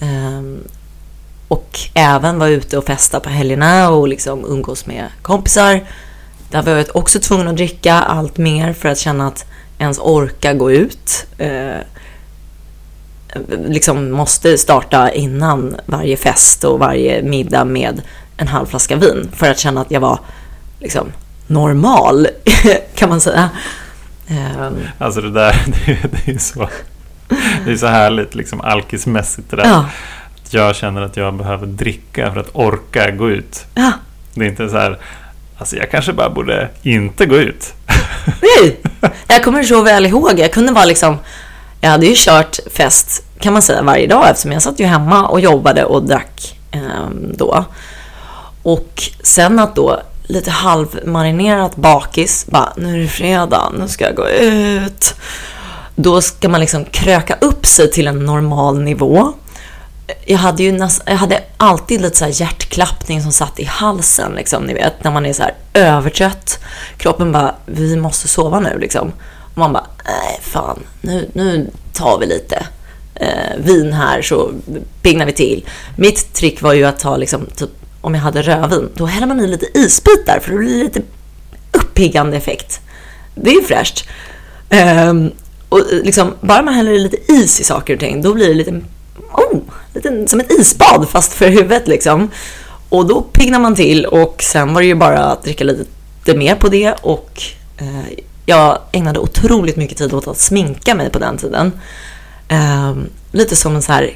Ehm, 0.00 0.58
och 1.48 1.78
även 1.94 2.38
vara 2.38 2.48
ute 2.48 2.78
och 2.78 2.84
festa 2.84 3.20
på 3.20 3.28
helgerna 3.28 3.90
och 3.90 4.08
liksom 4.08 4.44
umgås 4.44 4.86
med 4.86 5.06
kompisar. 5.22 5.80
Där 6.50 6.62
var 6.62 6.72
jag 6.72 6.86
också 6.94 7.20
tvungen 7.20 7.48
att 7.48 7.56
dricka 7.56 7.94
allt 7.94 8.36
mer 8.36 8.72
för 8.72 8.88
att 8.88 8.98
känna 8.98 9.26
att 9.26 9.46
ens 9.78 9.98
orka 9.98 10.54
gå 10.54 10.72
ut. 10.72 11.26
Eh, 11.38 11.78
liksom 13.66 14.10
måste 14.10 14.58
starta 14.58 15.10
innan 15.10 15.76
varje 15.86 16.16
fest 16.16 16.64
och 16.64 16.78
varje 16.78 17.22
middag 17.22 17.64
med 17.64 18.02
en 18.36 18.48
halv 18.48 18.66
flaska 18.66 18.96
vin 18.96 19.28
för 19.32 19.50
att 19.50 19.58
känna 19.58 19.80
att 19.80 19.90
jag 19.90 20.00
var 20.00 20.18
liksom 20.80 21.12
normal, 21.46 22.26
kan 22.94 23.08
man 23.08 23.20
säga. 23.20 23.50
Um, 24.28 24.78
alltså 24.98 25.20
det 25.20 25.30
där, 25.30 25.56
det, 25.66 25.98
det 26.24 26.32
är 26.32 26.38
så 26.38 26.68
det 27.64 27.72
är 27.72 27.76
så 27.76 27.86
härligt 27.86 28.34
liksom 28.34 28.60
alkismässigt 28.60 29.50
det 29.50 29.56
där. 29.56 29.64
Ja. 29.64 29.86
Jag 30.50 30.76
känner 30.76 31.02
att 31.02 31.16
jag 31.16 31.34
behöver 31.34 31.66
dricka 31.66 32.32
för 32.32 32.40
att 32.40 32.50
orka 32.52 33.10
gå 33.10 33.30
ut. 33.30 33.66
Ja. 33.74 33.92
Det 34.34 34.44
är 34.44 34.48
inte 34.48 34.68
så 34.68 34.76
här, 34.76 34.98
alltså 35.58 35.76
jag 35.76 35.90
kanske 35.90 36.12
bara 36.12 36.30
borde 36.30 36.68
inte 36.82 37.26
gå 37.26 37.36
ut. 37.36 37.72
Nej, 38.42 38.80
jag 39.26 39.44
kommer 39.44 39.62
så 39.62 39.82
väl 39.82 40.06
ihåg. 40.06 40.38
Jag 40.38 40.52
kunde 40.52 40.72
vara 40.72 40.84
liksom, 40.84 41.18
jag 41.80 41.90
hade 41.90 42.06
ju 42.06 42.14
kört 42.16 42.58
fest 42.72 43.24
kan 43.44 43.52
man 43.52 43.62
säga 43.62 43.82
varje 43.82 44.06
dag 44.06 44.30
eftersom 44.30 44.52
jag 44.52 44.62
satt 44.62 44.80
ju 44.80 44.84
hemma 44.84 45.26
och 45.26 45.40
jobbade 45.40 45.84
och 45.84 46.02
drack 46.02 46.58
eh, 46.70 47.08
då. 47.36 47.64
Och 48.62 49.02
sen 49.22 49.58
att 49.58 49.76
då 49.76 50.00
lite 50.26 50.50
halvmarinerat 50.50 51.76
bakis. 51.76 52.46
Bara, 52.46 52.72
nu 52.76 52.94
är 52.94 52.98
det 53.02 53.08
fredag, 53.08 53.72
nu 53.78 53.88
ska 53.88 54.04
jag 54.04 54.14
gå 54.14 54.28
ut. 54.28 55.14
Då 55.94 56.20
ska 56.20 56.48
man 56.48 56.60
liksom 56.60 56.84
kröka 56.84 57.36
upp 57.40 57.66
sig 57.66 57.90
till 57.90 58.06
en 58.06 58.26
normal 58.26 58.80
nivå. 58.80 59.32
Jag 60.26 60.38
hade 60.38 60.62
ju 60.62 60.72
näst, 60.72 61.02
jag 61.06 61.16
hade 61.16 61.42
alltid 61.56 62.00
lite 62.00 62.16
så 62.16 62.26
hjärtklappning 62.42 63.22
som 63.22 63.32
satt 63.32 63.60
i 63.60 63.64
halsen, 63.64 64.32
liksom, 64.32 64.64
ni 64.64 64.74
vet, 64.74 65.04
när 65.04 65.10
man 65.10 65.26
är 65.26 65.32
så 65.32 65.42
här 65.42 65.54
övertrött. 65.74 66.58
Kroppen 66.96 67.32
bara, 67.32 67.54
vi 67.66 67.96
måste 67.96 68.28
sova 68.28 68.60
nu 68.60 68.78
liksom. 68.78 69.12
Och 69.52 69.58
man 69.58 69.72
bara, 69.72 69.86
nej 70.04 70.40
fan, 70.42 70.82
nu, 71.00 71.30
nu 71.32 71.70
tar 71.92 72.18
vi 72.18 72.26
lite 72.26 72.66
eh, 73.14 73.56
vin 73.58 73.92
här 73.92 74.22
så 74.22 74.52
piggnar 75.02 75.26
vi 75.26 75.32
till. 75.32 75.66
Mitt 75.96 76.32
trick 76.32 76.62
var 76.62 76.72
ju 76.72 76.84
att 76.84 76.98
ta 76.98 77.16
liksom 77.16 77.46
typ 77.56 77.70
om 78.00 78.14
jag 78.14 78.22
hade 78.22 78.42
rödvin, 78.42 78.88
då 78.94 79.06
häller 79.06 79.26
man 79.26 79.40
i 79.40 79.46
lite 79.46 79.78
isbitar 79.78 80.38
för 80.42 80.52
det 80.52 80.58
blir 80.58 80.84
lite 80.84 81.02
uppiggande 81.72 82.36
effekt. 82.36 82.80
Det 83.34 83.50
är 83.50 83.62
fräscht. 83.62 84.08
Eh, 84.68 85.14
och 85.68 85.80
liksom, 85.90 86.34
bara 86.40 86.62
man 86.62 86.74
häller 86.74 86.92
i 86.92 86.98
lite 86.98 87.32
is 87.32 87.60
i 87.60 87.64
saker 87.64 87.94
och 87.94 88.00
ting, 88.00 88.22
då 88.22 88.34
blir 88.34 88.48
det 88.48 88.54
lite, 88.54 88.80
oh, 89.32 89.60
liten, 89.94 90.28
som 90.28 90.40
ett 90.40 90.52
isbad 90.52 91.08
fast 91.08 91.32
för 91.32 91.48
huvudet 91.48 91.88
liksom. 91.88 92.30
Och 92.88 93.06
då 93.06 93.22
piggnar 93.22 93.58
man 93.58 93.74
till 93.74 94.06
och 94.06 94.42
sen 94.42 94.74
var 94.74 94.80
det 94.80 94.86
ju 94.86 94.94
bara 94.94 95.24
att 95.24 95.42
dricka 95.42 95.64
lite 95.64 96.36
mer 96.36 96.54
på 96.54 96.68
det 96.68 96.92
och 97.02 97.42
eh, 97.76 98.18
jag 98.46 98.78
ägnade 98.92 99.18
otroligt 99.18 99.76
mycket 99.76 99.98
tid 99.98 100.14
åt 100.14 100.28
att 100.28 100.38
sminka 100.38 100.94
mig 100.94 101.10
på 101.10 101.18
den 101.18 101.38
tiden. 101.38 101.72
Eh, 102.48 102.94
lite 103.32 103.56
som 103.56 103.76
en 103.76 103.82
så 103.82 103.92
här 103.92 104.10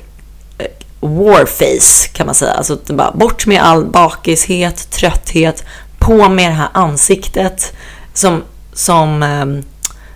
eh, 0.59 0.67
warface 1.01 2.09
kan 2.13 2.27
man 2.27 2.35
säga. 2.35 2.53
Alltså 2.53 2.79
bara 2.87 3.13
bort 3.13 3.47
med 3.47 3.63
all 3.63 3.85
bakishet, 3.85 4.91
trötthet, 4.91 5.65
på 5.99 6.29
med 6.29 6.51
det 6.51 6.55
här 6.55 6.69
ansiktet 6.73 7.73
som, 8.15 8.43
som 8.73 9.23
eh, 9.23 9.65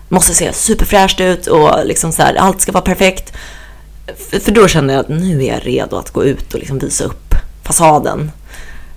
måste 0.09 0.35
se 0.35 0.53
superfräscht 0.53 1.21
ut 1.21 1.47
och 1.47 1.87
liksom 1.87 2.13
så 2.13 2.23
här, 2.23 2.35
allt 2.35 2.61
ska 2.61 2.73
vara 2.73 2.85
perfekt. 2.85 3.33
För, 4.17 4.53
då 4.53 4.69
kände 4.69 4.93
jag 4.93 5.01
att 5.01 5.09
nu 5.09 5.45
är 5.45 5.53
jag 5.53 5.67
redo 5.67 5.97
att 5.97 6.11
gå 6.11 6.25
ut 6.25 6.55
och 6.55 6.61
liksom 6.61 6.79
visa 6.79 7.05
upp 7.05 7.35
fasaden. 7.63 8.31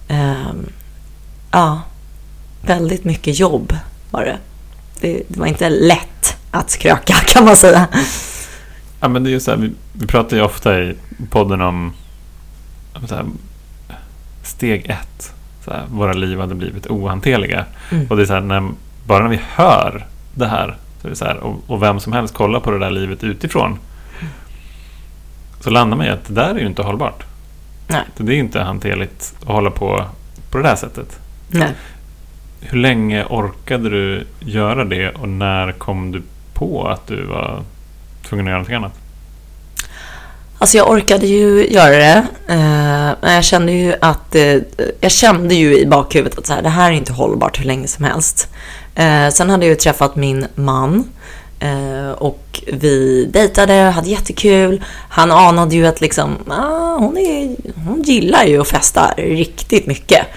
Eh, 0.07 0.51
ja, 1.51 1.81
väldigt 2.62 3.03
mycket 3.03 3.39
jobb 3.39 3.74
var 4.12 4.25
det. 4.25 4.38
det. 5.01 5.24
Det 5.27 5.39
var 5.39 5.48
inte 5.48 5.69
lätt 5.69 6.38
att 6.51 6.77
kröka 6.77 7.13
kan 7.27 7.45
man 7.45 7.57
säga. 7.57 7.88
Ja, 9.00 9.07
men 9.07 9.24
det 9.24 9.29
är 9.29 9.31
ju 9.31 9.39
så 9.39 9.51
här, 9.51 9.57
vi, 9.57 9.72
vi 9.93 10.07
pratar 10.07 10.38
ju 10.38 10.43
ofta 10.43 10.81
i 10.81 10.95
podden 11.29 11.62
om 11.62 11.93
här, 13.10 13.25
steg 14.43 14.86
ett. 14.89 15.34
Så 15.65 15.72
här, 15.72 15.84
våra 15.91 16.13
liv 16.13 16.39
hade 16.39 16.55
blivit 16.55 16.88
ohanterliga. 16.88 17.65
Mm. 17.91 18.07
Och 18.10 18.17
det 18.17 18.24
är 18.24 18.25
så 18.25 18.34
här, 18.34 18.41
när, 18.41 18.69
bara 19.07 19.24
när 19.24 19.29
vi 19.29 19.39
hör 19.55 20.07
det 20.34 20.48
här, 20.48 20.77
så 21.01 21.07
är 21.07 21.10
det 21.10 21.15
så 21.15 21.31
och, 21.41 21.63
och 21.67 21.84
vem 21.84 22.00
som 22.00 22.13
helst 22.13 22.34
kollar 22.34 22.60
på 22.60 22.72
det 22.72 22.79
där 22.79 22.89
livet 22.89 23.24
utifrån. 23.24 23.79
Så 25.65 25.72
landar 25.72 25.98
man 25.98 26.05
i 26.05 26.10
att 26.10 26.25
det 26.27 26.34
där 26.34 26.55
är 26.55 26.60
ju 26.60 26.67
inte 26.67 26.81
hållbart. 26.81 27.24
Nej. 27.88 28.01
Det 28.17 28.34
är 28.34 28.38
inte 28.38 28.60
hanterligt 28.60 29.34
att 29.41 29.48
hålla 29.48 29.69
på 29.69 30.05
på 30.51 30.57
det 30.57 30.63
där 30.63 30.75
sättet. 30.75 31.19
Nej. 31.50 31.72
Hur 32.62 32.77
länge 32.77 33.25
orkade 33.25 33.89
du 33.89 34.27
göra 34.39 34.84
det 34.84 35.10
och 35.10 35.29
när 35.29 35.72
kom 35.72 36.12
du 36.12 36.22
på 36.53 36.88
att 36.88 37.07
du 37.07 37.25
var 37.25 37.62
tvungen 38.24 38.45
att 38.45 38.50
göra 38.50 38.57
någonting 38.57 38.75
annat? 38.75 38.93
Alltså 40.60 40.77
jag 40.77 40.89
orkade 40.89 41.27
ju 41.27 41.67
göra 41.67 41.98
det, 41.98 42.27
eh, 42.48 43.15
men 43.22 43.34
jag 43.34 43.43
kände 43.43 43.72
ju 43.72 43.95
att 44.01 44.36
eh, 44.36 44.57
jag 45.01 45.12
kände 45.12 45.55
ju 45.55 45.77
i 45.77 45.86
bakhuvudet 45.86 46.38
att 46.38 46.45
så 46.45 46.53
här, 46.53 46.62
det 46.62 46.69
här 46.69 46.91
är 46.91 46.95
inte 46.95 47.13
hållbart 47.13 47.60
hur 47.60 47.65
länge 47.65 47.88
som 47.88 48.05
helst. 48.05 48.50
Eh, 48.95 49.29
sen 49.29 49.50
hade 49.50 49.65
jag 49.65 49.69
ju 49.69 49.75
träffat 49.75 50.15
min 50.15 50.45
man 50.55 51.03
eh, 51.65 52.12
och 52.12 52.63
vi 52.67 53.25
dejtade, 53.34 53.74
hade 53.74 54.10
jättekul. 54.10 54.84
Han 55.10 55.31
anade 55.31 55.75
ju 55.75 55.88
att 55.88 56.01
liksom, 56.01 56.38
ah, 56.50 56.98
hon, 56.98 57.17
är, 57.17 57.55
hon 57.86 58.01
gillar 58.01 58.43
ju 58.43 58.62
att 58.62 58.67
festa 58.67 59.13
riktigt 59.17 59.88
mycket. 59.88 60.27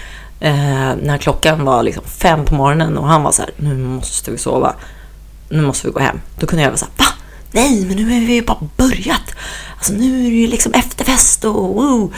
Eh, 0.41 0.95
när 1.03 1.19
klockan 1.19 1.65
var 1.65 1.83
liksom 1.83 2.05
fem 2.05 2.45
på 2.45 2.55
morgonen 2.55 2.99
och 2.99 3.07
han 3.09 3.23
var 3.23 3.33
så 3.33 3.43
här, 3.43 3.51
nu 3.57 3.75
måste 3.75 4.31
vi 4.31 4.39
sova. 4.39 4.75
Nu 5.49 5.63
måste 5.63 5.87
vi 5.87 5.93
gå 5.93 6.01
hem. 6.01 6.21
Då 6.41 6.47
kunde 6.47 6.63
jag 6.63 6.71
vara 6.71 6.79
så 6.79 6.85
här, 6.85 7.05
va? 7.07 7.13
Nej, 7.53 7.85
men 7.85 7.97
nu 7.97 8.05
har 8.05 8.27
vi 8.27 8.35
ju 8.35 8.43
bara 8.43 8.69
börjat. 8.77 9.35
Alltså 9.77 9.93
nu 9.93 10.27
är 10.27 10.31
det 10.31 10.37
ju 10.37 10.47
liksom 10.47 10.73
efterfest 10.73 11.45
och 11.45 11.55
woo. 11.55 12.13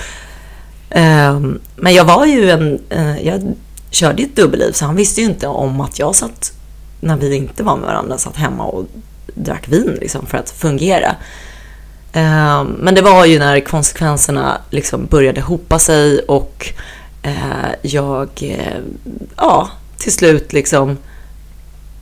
Eh, 0.91 1.41
men 1.77 1.95
jag 1.95 2.05
var 2.05 2.27
ju 2.27 2.51
en, 2.51 2.81
eh, 2.91 3.27
jag 3.27 3.55
körde 3.91 4.23
ju 4.23 4.29
ett 4.29 4.37
dubbelliv 4.37 4.73
så 4.73 4.85
han 4.85 4.97
visste 4.97 5.21
ju 5.21 5.27
inte 5.27 5.47
om 5.47 5.81
att 5.81 5.99
jag 5.99 6.15
satt, 6.15 6.53
när 7.01 7.17
vi 7.17 7.37
inte 7.37 7.63
var 7.63 7.77
med 7.77 7.87
varandra, 7.87 8.19
satt 8.19 8.37
hemma 8.37 8.65
och 8.65 8.87
drack 9.35 9.69
vin 9.69 9.99
liksom 10.01 10.27
för 10.27 10.39
att 10.39 10.51
fungera. 10.51 11.17
Eh, 12.13 12.65
men 12.65 12.95
det 12.95 13.03
var 13.03 13.25
ju 13.25 13.39
när 13.39 13.61
konsekvenserna 13.61 14.61
liksom 14.71 15.07
började 15.07 15.41
hopa 15.41 15.79
sig 15.79 16.19
och 16.19 16.73
eh, 17.23 17.71
jag, 17.83 18.29
eh, 18.43 18.81
ja, 19.37 19.71
till 19.97 20.13
slut 20.13 20.53
liksom 20.53 20.99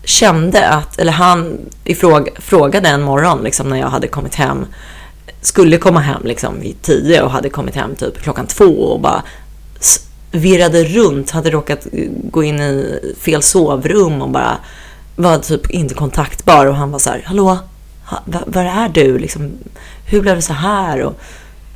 kände 0.05 0.69
att, 0.69 0.99
eller 0.99 1.13
han 1.13 1.59
ifråg, 1.85 2.29
frågade 2.39 2.89
en 2.89 3.03
morgon 3.03 3.43
liksom 3.43 3.69
när 3.69 3.77
jag 3.77 3.89
hade 3.89 4.09
kommit 4.09 4.35
hem, 4.35 4.67
skulle 5.41 5.77
komma 5.77 6.01
hem 6.01 6.23
liksom 6.25 6.61
vid 6.61 6.83
tio 6.83 7.23
och 7.23 7.31
hade 7.31 7.49
kommit 7.49 7.75
hem 7.75 7.95
typ 7.95 8.23
klockan 8.23 8.47
två 8.47 8.65
och 8.65 9.01
bara 9.01 9.23
virrade 10.31 10.85
runt, 10.85 11.31
hade 11.31 11.51
råkat 11.51 11.87
gå 12.31 12.43
in 12.43 12.61
i 12.61 13.01
fel 13.21 13.43
sovrum 13.43 14.23
och 14.23 14.31
bara 14.31 14.59
var 15.19 15.39
typ 15.39 15.71
inte 15.71 15.95
kontaktbar 15.95 16.67
och 16.67 16.75
han 16.75 16.91
var 16.91 16.99
så 16.99 17.11
här, 17.11 17.23
hallå, 17.27 17.59
ha, 18.05 18.23
var 18.47 18.65
är 18.65 18.89
du? 18.89 19.19
Liksom, 19.19 19.53
hur 20.07 20.21
blev 20.21 20.37
det 20.37 20.43
så 20.43 20.53
här? 20.53 21.03
Och 21.03 21.21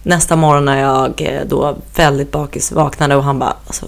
nästa 0.02 0.37
morgon 0.37 0.64
när 0.64 0.80
jag 0.80 1.20
eh, 1.20 1.40
då 1.46 1.76
väldigt 1.96 2.32
bakis 2.32 2.72
vaknade 2.72 3.16
och 3.16 3.25
han 3.25 3.38
bara, 3.38 3.56
alltså, 3.66 3.87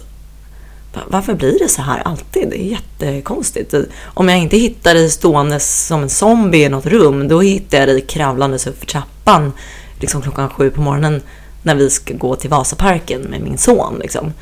Varför 1.07 1.35
blir 1.35 1.59
det 1.59 1.69
så 1.69 1.83
här 1.83 2.03
alltid? 2.05 2.49
Det 2.49 2.63
är 2.63 2.71
jättekonstigt. 2.71 3.75
Om 4.05 4.29
jag 4.29 4.39
inte 4.39 4.57
hittar 4.57 4.95
dig 4.95 5.11
stående 5.11 5.61
som 5.61 6.03
en 6.03 6.11
zombie 6.11 6.65
i 6.65 6.69
något 6.69 6.87
rum, 6.87 7.29
då 7.29 7.41
hittar 7.41 7.79
jag 7.79 7.89
dig 7.89 8.01
kravlandes 8.01 8.67
upp 8.67 8.79
för 8.79 8.87
trappan 8.87 9.53
liksom 10.01 10.23
klockan 10.23 10.51
sju 10.51 10.71
på 10.71 10.81
morgonen 10.81 11.23
när 11.63 11.75
vi 11.75 11.91
ska 11.91 12.15
gå 12.15 12.37
till 12.37 12.51
Vasaparken 12.51 13.21
med 13.21 13.41
min 13.41 13.59
son. 13.59 13.99
Liksom. 13.99 14.33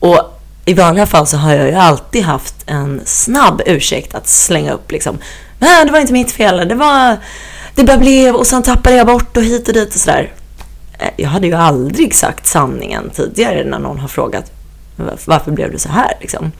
Och 0.00 0.33
i 0.64 0.74
vanliga 0.74 1.06
fall 1.06 1.26
så 1.26 1.36
har 1.36 1.54
jag 1.54 1.68
ju 1.68 1.74
alltid 1.74 2.22
haft 2.22 2.54
en 2.66 3.00
snabb 3.04 3.62
ursäkt 3.66 4.14
att 4.14 4.28
slänga 4.28 4.72
upp 4.72 4.92
liksom. 4.92 5.18
Nej, 5.58 5.84
det 5.84 5.92
var 5.92 5.98
inte 5.98 6.12
mitt 6.12 6.32
fel. 6.32 6.68
Det 6.68 6.74
var... 6.74 7.16
Det 7.74 7.84
bara 7.84 7.98
blev 7.98 8.34
och 8.34 8.46
sen 8.46 8.62
tappade 8.62 8.96
jag 8.96 9.06
bort 9.06 9.36
och 9.36 9.42
hit 9.42 9.68
och 9.68 9.74
dit 9.74 9.94
och 9.94 10.00
sådär. 10.00 10.32
Eh, 10.98 11.08
jag 11.16 11.28
hade 11.28 11.46
ju 11.46 11.54
aldrig 11.54 12.14
sagt 12.14 12.46
sanningen 12.46 13.10
tidigare 13.10 13.64
när 13.64 13.78
någon 13.78 13.98
har 13.98 14.08
frågat 14.08 14.52
varför, 15.26 15.50
blev 15.50 15.72
det 15.72 15.78
så 15.78 15.88
här 15.88 16.12
liksom. 16.20 16.52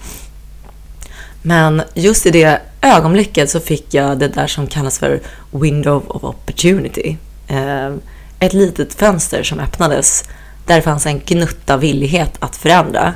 Men 1.43 1.83
just 1.95 2.27
i 2.27 2.31
det 2.31 2.61
ögonblicket 2.81 3.51
så 3.51 3.61
fick 3.61 3.95
jag 3.95 4.19
det 4.19 4.29
där 4.29 4.47
som 4.47 4.67
kallas 4.67 4.99
för 4.99 5.21
window 5.51 6.05
of 6.09 6.25
opportunity. 6.25 7.17
Eh, 7.49 7.95
ett 8.39 8.53
litet 8.53 8.95
fönster 8.95 9.43
som 9.43 9.61
öppnades. 9.61 10.25
Där 10.67 10.81
fanns 10.81 11.07
en 11.07 11.21
gnutta 11.21 11.77
villighet 11.77 12.33
att 12.39 12.57
förändra. 12.57 13.15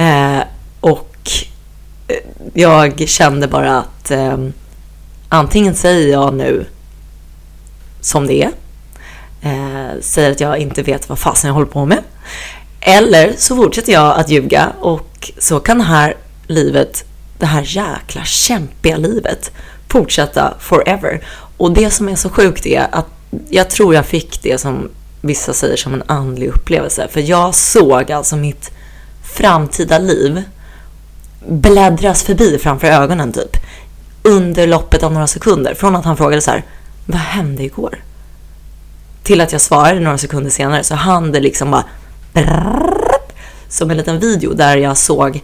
Eh, 0.00 0.42
och 0.80 1.30
eh, 2.08 2.16
jag 2.54 3.08
kände 3.08 3.48
bara 3.48 3.78
att 3.78 4.10
eh, 4.10 4.38
antingen 5.28 5.74
säger 5.74 6.12
jag 6.12 6.34
nu 6.34 6.66
som 8.00 8.26
det 8.26 8.42
är. 8.42 8.50
Eh, 9.42 10.00
säger 10.00 10.30
att 10.30 10.40
jag 10.40 10.58
inte 10.58 10.82
vet 10.82 11.08
vad 11.08 11.18
fasen 11.18 11.48
jag 11.48 11.54
håller 11.54 11.66
på 11.66 11.86
med. 11.86 12.02
Eller 12.80 13.34
så 13.36 13.56
fortsätter 13.56 13.92
jag 13.92 14.18
att 14.18 14.30
ljuga 14.30 14.72
och 14.80 15.32
så 15.38 15.60
kan 15.60 15.78
det 15.78 15.84
här 15.84 16.14
livet, 16.46 17.04
det 17.38 17.46
här 17.46 17.62
jäkla 17.66 18.24
kämpiga 18.24 18.96
livet 18.96 19.52
fortsätta 19.88 20.54
forever. 20.60 21.26
Och 21.56 21.72
det 21.72 21.90
som 21.90 22.08
är 22.08 22.16
så 22.16 22.28
sjukt 22.30 22.66
är 22.66 22.86
att 22.92 23.06
jag 23.48 23.70
tror 23.70 23.94
jag 23.94 24.06
fick 24.06 24.42
det 24.42 24.60
som 24.60 24.90
vissa 25.20 25.52
säger 25.52 25.76
som 25.76 25.94
en 25.94 26.02
andlig 26.06 26.48
upplevelse. 26.48 27.08
För 27.10 27.20
jag 27.20 27.54
såg 27.54 28.12
alltså 28.12 28.36
mitt 28.36 28.70
framtida 29.34 29.98
liv 29.98 30.42
bläddras 31.48 32.22
förbi 32.22 32.58
framför 32.58 32.86
ögonen 32.86 33.32
typ. 33.32 33.56
Under 34.22 34.66
loppet 34.66 35.02
av 35.02 35.12
några 35.12 35.26
sekunder. 35.26 35.74
Från 35.74 35.96
att 35.96 36.04
han 36.04 36.16
frågade 36.16 36.42
så 36.42 36.50
här, 36.50 36.64
vad 37.06 37.20
hände 37.20 37.62
igår? 37.62 38.02
Till 39.22 39.40
att 39.40 39.52
jag 39.52 39.60
svarade 39.60 40.00
några 40.00 40.18
sekunder 40.18 40.50
senare 40.50 40.84
så 40.84 40.94
hann 40.94 41.32
det 41.32 41.40
liksom 41.40 41.70
bara 41.70 41.84
brrrr, 42.32 43.20
som 43.68 43.90
en 43.90 43.96
liten 43.96 44.18
video 44.18 44.52
där 44.54 44.76
jag 44.76 44.96
såg 44.96 45.42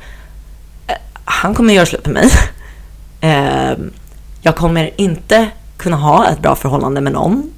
han 1.29 1.55
kommer 1.55 1.75
göra 1.75 1.87
slut 1.87 2.07
med 2.07 2.15
mig. 2.15 2.31
Jag 4.43 4.57
kommer 4.57 4.91
inte 4.97 5.49
kunna 5.77 5.97
ha 5.97 6.29
ett 6.29 6.43
bra 6.43 6.57
förhållande 6.57 7.01
med 7.01 7.13
någon. 7.13 7.51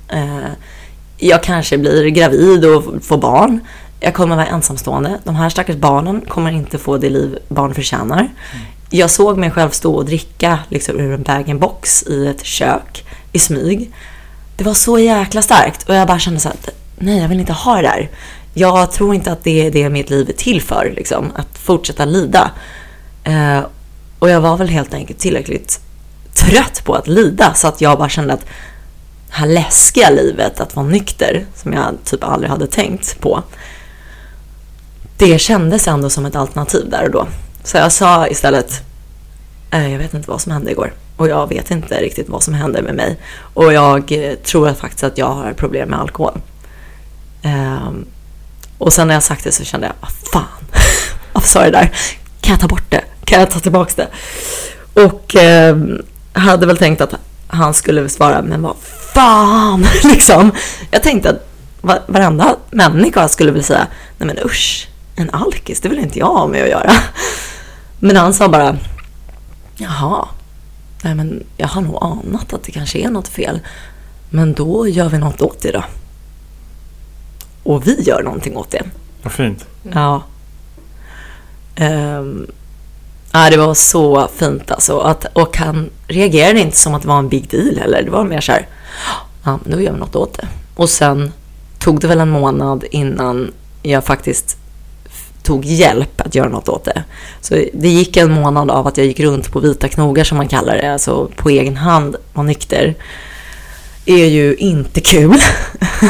Jag 1.17 1.43
kanske 1.43 1.79
blir 1.79 2.07
gravid 2.07 2.65
och 2.65 2.85
får 3.03 3.19
barn. 3.19 3.61
Jag 4.01 4.15
kommer 4.15 4.37
vara 4.37 4.47
ensamstående. 4.47 5.19
De 5.25 5.37
här 5.37 5.49
stackars 5.49 5.77
barnen 5.77 6.21
kommer 6.21 6.51
inte 6.51 6.79
få 6.79 6.99
det 6.99 7.11
liv 7.11 7.39
barn 7.49 7.75
förtjänar. 7.75 8.29
Jag 8.91 9.11
såg 9.11 9.39
mig 9.39 9.51
själv 9.51 9.71
stå 9.71 9.95
och 9.95 10.05
dricka 10.05 10.59
liksom, 10.69 11.01
ur 11.01 11.13
en 11.13 11.23
bag-in-box 11.23 12.03
i 12.03 12.27
ett 12.27 12.45
kök 12.45 13.05
i 13.33 13.39
smyg. 13.39 13.93
Det 14.57 14.65
var 14.65 14.75
så 14.75 14.99
jäkla 14.99 15.43
starkt 15.43 15.89
och 15.89 15.95
jag 15.95 16.07
bara 16.09 16.19
kände 16.19 16.41
så 16.41 16.49
att 16.49 16.69
nej, 16.99 17.19
jag 17.19 17.29
vill 17.29 17.41
inte 17.41 17.53
ha 17.53 17.77
det 17.77 17.83
där. 17.83 18.11
Jag 18.55 18.93
tror 18.93 19.15
inte 19.15 19.33
att 19.33 19.45
det 19.45 19.67
är 19.67 19.71
det 19.71 19.89
mitt 19.89 20.11
liv 20.11 20.29
är 20.29 20.33
till 20.33 20.63
för, 20.63 20.93
liksom, 20.97 21.33
att 21.37 21.59
fortsätta 21.59 22.05
lida. 22.05 22.51
Eh, 23.25 23.61
och 24.19 24.31
jag 24.31 24.41
var 24.41 24.57
väl 24.57 24.69
helt 24.69 24.95
enkelt 24.95 25.19
tillräckligt 25.19 25.81
trött 26.35 26.85
på 26.85 26.95
att 26.95 27.09
lida 27.09 27.55
så 27.55 27.69
att 27.69 27.81
jag 27.81 27.99
bara 27.99 28.09
kände 28.09 28.33
att 28.33 28.45
det 29.29 29.35
här 29.35 29.47
läskiga 29.47 30.11
livet, 30.11 30.61
att 30.61 30.77
vara 30.77 30.87
nykter, 30.87 31.47
som 31.55 31.73
jag 31.73 31.95
typ 32.05 32.25
aldrig 32.25 32.51
hade 32.51 32.67
tänkt 32.67 33.21
på. 33.21 33.43
Det 35.19 35.41
kändes 35.41 35.89
ändå 35.89 36.11
som 36.11 36.27
ett 36.27 36.37
alternativ 36.37 36.91
där 36.91 37.05
och 37.05 37.11
då. 37.11 37.29
Så 37.65 37.77
jag 37.77 37.93
sa 37.93 38.29
istället, 38.29 38.83
eh, 39.71 39.93
jag 39.93 39.99
vet 39.99 40.15
inte 40.15 40.31
vad 40.31 40.41
som 40.41 40.53
hände 40.53 40.71
igår. 40.71 40.93
Och 41.17 41.29
jag 41.29 41.49
vet 41.49 41.71
inte 41.71 42.01
riktigt 42.01 42.29
vad 42.29 42.43
som 42.43 42.55
händer 42.55 42.83
med 42.83 42.95
mig. 42.95 43.19
Och 43.55 43.73
jag 43.73 44.13
eh, 44.13 44.35
tror 44.35 44.73
faktiskt 44.73 45.05
att 45.05 45.19
jag 45.19 45.27
har 45.27 45.53
problem 45.53 45.89
med 45.89 46.01
alkohol. 46.01 46.41
Ehm, 47.43 48.07
och 48.79 48.93
sen 48.93 49.09
när 49.09 49.15
jag 49.15 49.23
sagt 49.23 49.45
det 49.45 49.53
så 49.53 49.65
kände 49.65 49.87
jag, 49.87 49.95
vad 50.01 50.11
fan, 50.33 50.65
varför 51.33 51.49
sa 51.49 51.65
jag 51.65 51.73
det 51.73 51.79
där? 51.79 51.91
Kan 52.41 52.53
jag 52.53 52.61
ta 52.61 52.69
bort 52.69 52.91
det? 52.91 53.05
Kan 53.25 53.41
jag 53.41 53.51
ta 53.51 53.61
tillbaka 53.61 53.93
det? 53.97 54.09
Och 55.03 55.37
eh, 55.37 55.77
hade 56.33 56.67
väl 56.67 56.77
tänkt 56.77 57.01
att 57.01 57.15
han 57.47 57.75
skulle 57.75 58.09
svara, 58.09 58.43
men 58.43 58.63
vad 58.63 58.77
fan, 59.15 59.87
liksom. 60.05 60.51
Jag 60.91 61.03
tänkte 61.03 61.31
att 61.31 61.49
varenda 62.07 62.57
människa 62.71 63.29
skulle 63.29 63.53
väl 63.53 63.65
säga, 63.65 63.87
nej 64.19 64.27
men 64.27 64.39
usch, 64.45 64.88
en 65.21 65.31
alkis, 65.31 65.81
det 65.81 65.89
vill 65.89 65.99
inte 65.99 66.19
jag 66.19 66.27
ha 66.27 66.47
med 66.47 66.63
att 66.63 66.69
göra. 66.69 66.93
Men 67.99 68.17
han 68.17 68.35
sa 68.35 68.49
bara, 68.49 68.77
jaha, 69.77 70.29
nej 71.03 71.15
men 71.15 71.45
jag 71.57 71.69
har 71.69 71.83
nog 71.83 71.99
anat 72.01 72.53
att 72.53 72.63
det 72.63 72.73
kanske 72.73 72.99
är 72.99 73.11
något 73.11 73.29
fel. 73.29 73.61
Men 74.31 74.55
då 74.55 74.89
gör 74.89 75.09
vi 75.09 75.19
något 75.19 75.43
åt 75.43 75.61
det 75.61 75.73
då. 75.73 75.85
Och 77.63 77.87
vi 77.87 78.03
gör 78.03 78.23
någonting 78.23 78.57
åt 78.57 78.71
det. 78.71 78.83
Vad 79.23 79.33
fint. 79.33 79.67
Ja. 79.83 80.23
Um, 81.81 82.47
ja, 83.33 83.51
det 83.51 83.57
var 83.57 83.75
så 83.75 84.29
fint 84.37 84.71
alltså. 84.71 84.99
Att, 84.99 85.25
och 85.33 85.57
han 85.57 85.91
reagerade 86.07 86.61
inte 86.61 86.77
som 86.77 86.95
att 86.95 87.03
det 87.03 87.09
var 87.09 87.19
en 87.19 87.29
big 87.29 87.49
deal 87.49 87.79
heller. 87.79 88.03
Det 88.03 88.11
var 88.11 88.25
mer 88.25 88.41
så 88.41 88.53
här, 88.53 88.67
ja, 89.45 89.59
då 89.65 89.81
gör 89.81 89.93
vi 89.93 89.99
något 89.99 90.17
åt 90.17 90.35
det. 90.35 90.49
Och 90.77 90.91
sen 90.91 91.33
tog 91.79 92.01
det 92.01 92.07
väl 92.07 92.21
en 92.21 92.31
månad 92.31 92.85
innan 92.91 93.53
jag 93.83 94.05
faktiskt 94.05 94.57
tog 95.43 95.65
hjälp 95.65 96.21
att 96.21 96.35
göra 96.35 96.49
något 96.49 96.69
åt 96.69 96.85
det. 96.85 97.05
Så 97.41 97.55
det 97.73 97.89
gick 97.89 98.17
en 98.17 98.33
månad 98.33 98.71
av 98.71 98.87
att 98.87 98.97
jag 98.97 99.07
gick 99.07 99.21
runt 99.21 99.53
på 99.53 99.61
vita 99.61 99.89
knogar 99.89 100.25
som 100.25 100.39
man 100.39 100.49
kallar 100.49 100.77
det, 100.77 100.93
alltså 100.93 101.31
på 101.37 101.51
egen 101.51 101.77
hand 101.77 102.17
och 102.33 102.45
nykter. 102.45 102.95
Är 104.07 104.27
ju 104.27 104.55
inte 104.55 105.01
kul. 105.01 105.41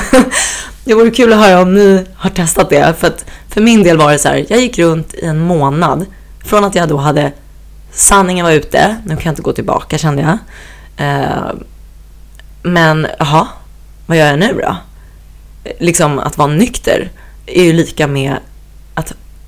det 0.84 0.94
vore 0.94 1.10
kul 1.10 1.32
att 1.32 1.38
höra 1.38 1.60
om 1.62 1.74
ni 1.74 2.04
har 2.14 2.30
testat 2.30 2.70
det. 2.70 2.94
För 2.98 3.06
att 3.06 3.24
för 3.48 3.60
min 3.60 3.82
del 3.82 3.96
var 3.96 4.12
det 4.12 4.18
så 4.18 4.28
här, 4.28 4.46
jag 4.48 4.60
gick 4.60 4.78
runt 4.78 5.14
i 5.14 5.24
en 5.24 5.38
månad 5.40 6.06
från 6.44 6.64
att 6.64 6.74
jag 6.74 6.88
då 6.88 6.96
hade 6.96 7.32
sanningen 7.92 8.44
var 8.44 8.52
ute, 8.52 8.96
nu 9.04 9.16
kan 9.16 9.24
jag 9.24 9.32
inte 9.32 9.42
gå 9.42 9.52
tillbaka 9.52 9.98
kände 9.98 10.22
jag. 10.22 10.38
Eh, 11.06 11.52
men 12.62 13.06
jaha, 13.18 13.48
vad 14.06 14.18
gör 14.18 14.26
jag 14.26 14.38
nu 14.38 14.60
då? 14.62 14.76
Liksom 15.78 16.18
att 16.18 16.38
vara 16.38 16.48
nykter 16.48 17.10
är 17.46 17.64
ju 17.64 17.72
lika 17.72 18.06
med 18.06 18.36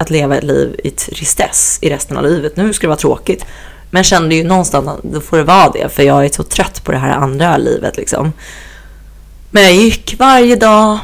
att, 0.00 0.10
leva 0.10 0.36
ett 0.36 0.44
liv 0.44 0.80
i 0.84 0.90
tristess 0.90 1.78
i 1.82 1.90
resten 1.90 2.16
av 2.16 2.24
livet. 2.24 2.56
Nu 2.56 2.72
ska 2.72 2.86
det 2.86 2.88
vara 2.88 2.98
tråkigt. 2.98 3.44
Men 3.90 3.98
jag 3.98 4.06
kände 4.06 4.34
ju 4.34 4.44
någonstans 4.44 4.88
att 4.88 5.02
då 5.02 5.20
får 5.20 5.36
det 5.36 5.42
vara 5.42 5.70
det, 5.70 5.88
för 5.88 6.02
jag 6.02 6.24
är 6.24 6.28
så 6.28 6.42
trött 6.42 6.84
på 6.84 6.92
det 6.92 6.98
här 6.98 7.10
andra 7.10 7.56
livet 7.56 7.96
liksom. 7.96 8.32
Men 9.50 9.62
jag 9.62 9.74
gick 9.74 10.14
varje 10.18 10.56
dag 10.56 10.98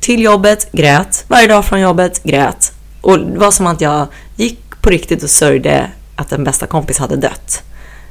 till 0.00 0.22
jobbet, 0.22 0.72
grät. 0.72 1.24
Varje 1.28 1.48
dag 1.48 1.64
från 1.64 1.80
jobbet, 1.80 2.22
grät. 2.22 2.72
Och 3.00 3.18
det 3.18 3.38
var 3.38 3.50
som 3.50 3.66
att 3.66 3.80
jag 3.80 4.06
gick 4.36 4.80
på 4.80 4.90
riktigt 4.90 5.22
och 5.22 5.30
sörjde 5.30 5.90
att 6.16 6.32
en 6.32 6.44
bästa 6.44 6.66
kompis 6.66 6.98
hade 6.98 7.16
dött. 7.16 7.62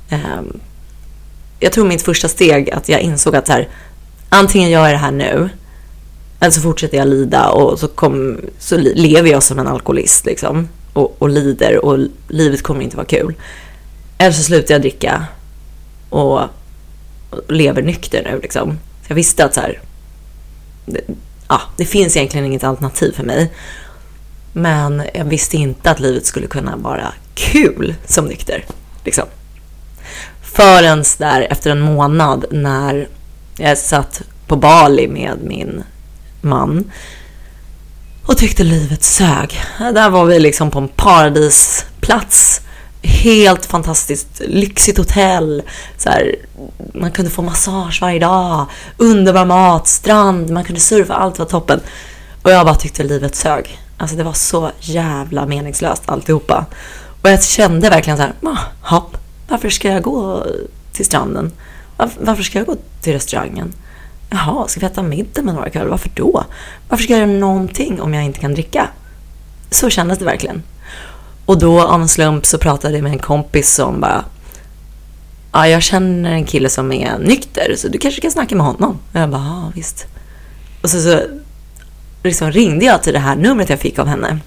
Ehm, 0.09 0.59
jag 1.59 1.71
tog 1.71 1.87
mitt 1.87 2.01
första 2.01 2.27
steg 2.27 2.71
att 2.71 2.89
jag 2.89 3.01
insåg 3.01 3.35
att 3.35 3.47
så 3.47 3.53
här, 3.53 3.69
antingen 4.29 4.69
gör 4.69 4.85
jag 4.85 4.93
det 4.93 4.97
här 4.97 5.11
nu 5.11 5.49
eller 6.41 6.51
så 6.51 6.61
fortsätter 6.61 6.97
jag 6.97 7.07
lida 7.07 7.49
och 7.49 7.79
så, 7.79 7.87
kom, 7.87 8.39
så 8.59 8.77
lever 8.77 9.29
jag 9.29 9.43
som 9.43 9.59
en 9.59 9.67
alkoholist 9.67 10.25
liksom, 10.25 10.69
och, 10.93 11.15
och 11.19 11.29
lider 11.29 11.85
och 11.85 11.99
livet 12.27 12.61
kommer 12.61 12.81
inte 12.81 12.97
vara 12.97 13.07
kul. 13.07 13.33
Eller 14.17 14.31
så 14.31 14.43
slutar 14.43 14.73
jag 14.73 14.81
dricka 14.81 15.25
och, 16.09 16.39
och 16.39 16.49
lever 17.47 17.81
nykter 17.81 18.23
nu. 18.31 18.39
Liksom. 18.41 18.69
Så 18.71 19.05
jag 19.07 19.15
visste 19.15 19.45
att 19.45 19.53
så 19.53 19.61
här, 19.61 19.81
det, 20.85 21.01
ja, 21.47 21.61
det 21.77 21.85
finns 21.85 22.17
egentligen 22.17 22.45
inget 22.45 22.63
alternativ 22.63 23.11
för 23.11 23.23
mig. 23.23 23.51
Men 24.53 25.03
jag 25.13 25.25
visste 25.25 25.57
inte 25.57 25.91
att 25.91 25.99
livet 25.99 26.25
skulle 26.25 26.47
kunna 26.47 26.75
vara 26.75 27.13
kul 27.35 27.95
som 28.05 28.25
nykter. 28.25 28.65
Liksom. 29.05 29.25
Förrän 30.41 31.03
där 31.17 31.41
efter 31.41 31.71
en 31.71 31.81
månad 31.81 32.45
när 32.51 33.07
jag 33.57 33.77
satt 33.77 34.21
på 34.47 34.55
Bali 34.55 35.07
med 35.07 35.37
min 35.43 35.83
man 36.41 36.91
och 38.25 38.37
tyckte 38.37 38.63
livet 38.63 39.03
sög. 39.03 39.61
Där 39.79 40.09
var 40.09 40.25
vi 40.25 40.39
liksom 40.39 40.71
på 40.71 40.79
en 40.79 40.87
paradisplats. 40.87 42.61
Helt 43.01 43.65
fantastiskt 43.65 44.41
lyxigt 44.47 44.97
hotell. 44.97 45.63
Så 45.97 46.09
här, 46.09 46.35
man 46.93 47.11
kunde 47.11 47.31
få 47.31 47.41
massage 47.41 48.01
varje 48.01 48.19
dag. 48.19 48.65
Underbar 48.97 49.45
mat, 49.45 49.87
strand, 49.87 50.49
man 50.49 50.63
kunde 50.63 50.81
surfa, 50.81 51.13
allt 51.13 51.39
var 51.39 51.45
toppen. 51.45 51.79
Och 52.41 52.51
jag 52.51 52.65
bara 52.65 52.75
tyckte 52.75 53.03
livet 53.03 53.35
sög. 53.35 53.79
Alltså 53.97 54.15
det 54.15 54.23
var 54.23 54.33
så 54.33 54.71
jävla 54.79 55.45
meningslöst 55.45 56.03
alltihopa. 56.05 56.65
Och 57.21 57.29
jag 57.29 57.43
kände 57.43 57.89
verkligen 57.89 58.17
så 58.17 58.23
här, 58.23 58.33
ah, 58.43 58.57
hopp, 58.81 59.17
varför 59.47 59.69
ska 59.69 59.87
jag 59.87 60.03
gå 60.03 60.45
till 60.91 61.05
stranden? 61.05 61.51
Varför 62.19 62.43
ska 62.43 62.57
jag 62.57 62.67
gå 62.67 62.75
till 63.01 63.13
restaurangen? 63.13 63.73
Jaha, 64.33 64.67
ska 64.67 64.79
vi 64.79 64.85
äta 64.85 65.03
middag 65.03 65.41
med 65.41 65.55
några 65.55 65.69
kvällar? 65.69 65.87
Varför 65.87 66.11
då? 66.15 66.43
Varför 66.89 67.03
ska 67.03 67.13
jag 67.13 67.19
göra 67.19 67.39
någonting 67.39 68.01
om 68.01 68.13
jag 68.13 68.23
inte 68.23 68.39
kan 68.39 68.53
dricka? 68.53 68.87
Så 69.69 69.89
kändes 69.89 70.19
det 70.19 70.25
verkligen. 70.25 70.63
Och 71.45 71.59
då 71.59 71.81
av 71.81 72.01
en 72.01 72.07
slump 72.07 72.45
så 72.45 72.57
pratade 72.57 72.93
jag 72.93 73.03
med 73.03 73.11
en 73.11 73.19
kompis 73.19 73.73
som 73.73 74.01
bara 74.01 74.25
Ja, 75.51 75.67
jag 75.67 75.81
känner 75.83 76.31
en 76.31 76.45
kille 76.45 76.69
som 76.69 76.91
är 76.91 77.17
nykter 77.19 77.75
så 77.77 77.87
du 77.87 77.97
kanske 77.97 78.21
kan 78.21 78.31
snacka 78.31 78.55
med 78.55 78.65
honom. 78.65 78.99
Och 79.13 79.19
jag 79.19 79.29
bara, 79.29 79.41
ja 79.41 79.71
visst. 79.75 80.05
Och 80.81 80.89
så, 80.89 81.01
så 81.01 81.21
liksom 82.23 82.51
ringde 82.51 82.85
jag 82.85 83.03
till 83.03 83.13
det 83.13 83.19
här 83.19 83.35
numret 83.35 83.69
jag 83.69 83.79
fick 83.79 83.99
av 83.99 84.07
henne. 84.07 84.39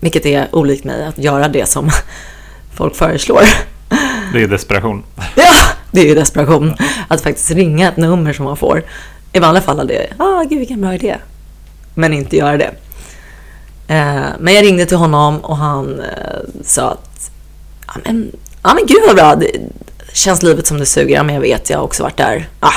Vilket 0.00 0.26
är 0.26 0.54
olikt 0.54 0.84
mig 0.84 1.04
att 1.04 1.18
göra 1.18 1.48
det 1.48 1.68
som 1.68 1.90
folk 2.74 2.96
föreslår. 2.96 3.42
Det 4.32 4.42
är 4.42 4.48
desperation. 4.48 5.04
Ja, 5.36 5.54
det 5.90 6.00
är 6.00 6.06
ju 6.06 6.14
desperation. 6.14 6.74
Att 7.08 7.20
faktiskt 7.20 7.50
ringa 7.50 7.88
ett 7.88 7.96
nummer 7.96 8.32
som 8.32 8.44
man 8.44 8.56
får. 8.56 8.84
I 9.32 9.38
vanliga 9.38 9.62
fall 9.62 9.78
hade 9.78 9.94
jag, 9.94 10.06
ah 10.18 10.42
gud 10.42 10.58
vilken 10.58 10.80
bra 10.80 10.94
idé. 10.94 11.16
Men 11.94 12.12
inte 12.12 12.36
göra 12.36 12.56
det. 12.56 12.70
Eh, 13.88 14.26
men 14.38 14.54
jag 14.54 14.64
ringde 14.64 14.86
till 14.86 14.96
honom 14.96 15.38
och 15.38 15.56
han 15.56 16.00
eh, 16.00 16.62
sa 16.64 16.90
att, 16.90 17.30
ja 17.86 17.92
men, 18.04 18.32
ja 18.62 18.74
men 18.74 18.86
gud 18.86 19.02
vad 19.06 19.16
bra. 19.16 19.34
Det, 19.34 19.50
känns 20.12 20.42
livet 20.42 20.66
som 20.66 20.78
det 20.78 20.86
suger? 20.86 21.14
Ja 21.14 21.22
men 21.22 21.34
jag 21.34 21.42
vet, 21.42 21.70
jag 21.70 21.78
har 21.78 21.84
också 21.84 22.02
varit 22.02 22.16
där. 22.16 22.48
Ah, 22.60 22.74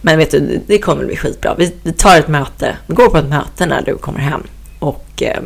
men 0.00 0.18
vet 0.18 0.30
du, 0.30 0.62
det 0.66 0.78
kommer 0.78 1.04
bli 1.04 1.16
skitbra. 1.16 1.54
Vi, 1.58 1.74
vi 1.82 1.92
tar 1.92 2.18
ett 2.18 2.28
möte, 2.28 2.76
vi 2.86 2.94
går 2.94 3.08
på 3.08 3.18
ett 3.18 3.28
möte 3.28 3.66
när 3.66 3.82
du 3.82 3.96
kommer 3.96 4.20
hem. 4.20 4.42
Och 4.78 5.22
eh, 5.22 5.42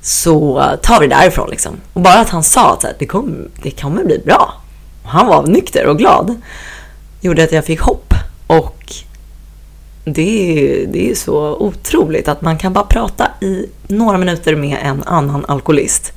så 0.00 0.62
tar 0.82 1.00
vi 1.00 1.06
det 1.06 1.14
därifrån 1.14 1.50
liksom. 1.50 1.72
Och 1.92 2.00
bara 2.00 2.18
att 2.18 2.28
han 2.28 2.42
sa 2.42 2.72
att 2.72 2.98
det, 2.98 3.06
kommer, 3.06 3.48
det 3.62 3.70
kommer 3.70 4.04
bli 4.04 4.18
bra. 4.18 4.54
Han 5.04 5.26
var 5.26 5.46
nykter 5.46 5.86
och 5.86 5.98
glad. 5.98 6.40
Gjorde 7.20 7.44
att 7.44 7.52
jag 7.52 7.64
fick 7.64 7.80
hopp. 7.80 8.14
Och 8.46 8.92
det 10.04 10.22
är, 10.82 10.86
det 10.86 11.10
är 11.10 11.14
så 11.14 11.56
otroligt 11.56 12.28
att 12.28 12.42
man 12.42 12.58
kan 12.58 12.72
bara 12.72 12.84
prata 12.84 13.28
i 13.40 13.66
några 13.88 14.18
minuter 14.18 14.56
med 14.56 14.78
en 14.82 15.02
annan 15.02 15.44
alkoholist. 15.48 16.12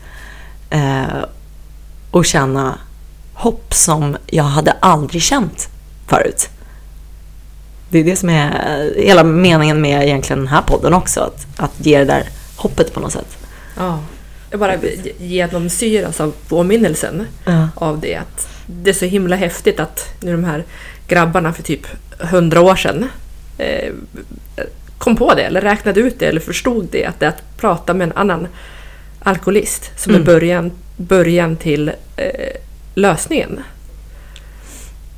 Eh, 0.69 1.03
och 2.11 2.25
känna 2.25 2.77
hopp 3.33 3.73
som 3.73 4.17
jag 4.27 4.43
hade 4.43 4.71
aldrig 4.71 5.21
känt 5.21 5.69
förut. 6.07 6.49
Det 7.89 7.99
är 7.99 8.03
det 8.03 8.15
som 8.15 8.29
är 8.29 8.93
hela 8.97 9.23
meningen 9.23 9.81
med 9.81 10.03
egentligen 10.07 10.39
den 10.39 10.47
här 10.47 10.61
podden 10.61 10.93
också. 10.93 11.19
Att, 11.19 11.47
att 11.57 11.85
ge 11.85 11.97
det 11.99 12.05
där 12.05 12.23
hoppet 12.55 12.93
på 12.93 12.99
något 12.99 13.11
sätt. 13.11 13.37
Ja. 13.77 13.99
Jag 14.49 14.59
bara 14.59 14.73
genomsyras 15.19 16.21
av 16.21 16.33
påminnelsen 16.47 17.27
Ja. 17.45 17.67
av 17.75 17.99
det. 17.99 18.15
Att 18.15 18.47
det 18.67 18.89
är 18.89 18.93
så 18.93 19.05
himla 19.05 19.35
häftigt 19.35 19.79
att 19.79 20.09
nu 20.21 20.31
de 20.31 20.43
här 20.43 20.63
grabbarna 21.07 21.53
för 21.53 21.63
typ 21.63 21.87
hundra 22.19 22.61
år 22.61 22.75
sedan 22.75 23.09
eh, 23.57 23.93
kom 24.97 25.15
på 25.15 25.33
det, 25.33 25.41
eller 25.43 25.61
räknade 25.61 25.99
ut 25.99 26.19
det, 26.19 26.25
eller 26.25 26.39
förstod 26.41 26.87
det. 26.91 27.05
Att 27.05 27.19
det 27.19 27.25
är 27.25 27.29
att 27.29 27.57
prata 27.57 27.93
med 27.93 28.05
en 28.07 28.17
annan 28.17 28.47
alkoholist 29.19 29.91
som 29.99 30.09
Mm. 30.15 30.21
är 30.21 30.25
början, 30.25 30.71
början 30.97 31.55
till 31.55 31.91
eh, 32.17 32.55
lösningen. 32.93 33.59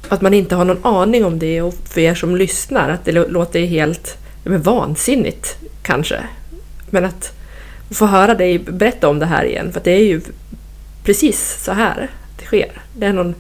Att 0.10 0.22
man 0.22 0.34
inte 0.34 0.56
har 0.56 0.66
någon 0.66 0.86
aning 0.86 1.26
om 1.26 1.40
det 1.40 1.62
och 1.62 1.74
för 1.90 2.02
er 2.02 2.16
som 2.16 2.36
lyssnar 2.36 2.90
att 2.90 3.06
det 3.06 3.12
lå- 3.12 3.30
låter 3.32 3.66
helt 3.66 4.18
men 4.44 4.62
vansinnigt 4.62 5.58
kanske. 5.84 6.20
Men 6.90 7.06
att 7.06 7.34
få 7.92 8.06
höra 8.06 8.36
dig 8.36 8.60
berätta 8.60 9.08
om 9.08 9.20
det 9.20 9.26
här 9.26 9.44
igen 9.46 9.74
för 9.74 9.82
det 9.84 9.92
är 9.92 10.04
ju 10.06 10.22
precis 11.04 11.64
så 11.64 11.72
här 11.72 12.10
sker. 12.50 12.72
Det 12.94 13.06
är 13.06 13.14
någon 13.14 13.36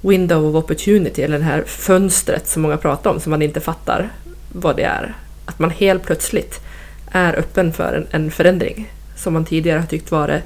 window 0.00 0.44
of 0.44 0.64
opportunity 0.64 1.22
eller 1.22 1.38
det 1.38 1.44
här 1.44 1.62
fönstret 1.66 2.48
som 2.48 2.62
många 2.62 2.76
pratar 2.76 3.10
om 3.10 3.20
som 3.20 3.30
man 3.30 3.42
inte 3.42 3.60
fattar 3.60 4.08
vad 4.52 4.76
det 4.76 4.82
är. 4.82 5.14
Att 5.44 5.58
man 5.58 5.70
helt 5.70 6.02
plötsligt 6.02 6.60
är 7.12 7.38
öppen 7.38 7.72
för 7.72 7.94
en, 7.94 8.06
en 8.10 8.30
förändring 8.30 8.92
som 9.16 9.32
man 9.32 9.44
tidigare 9.44 9.78
har 9.78 9.86
tyckt 9.86 10.10
vara 10.10 10.38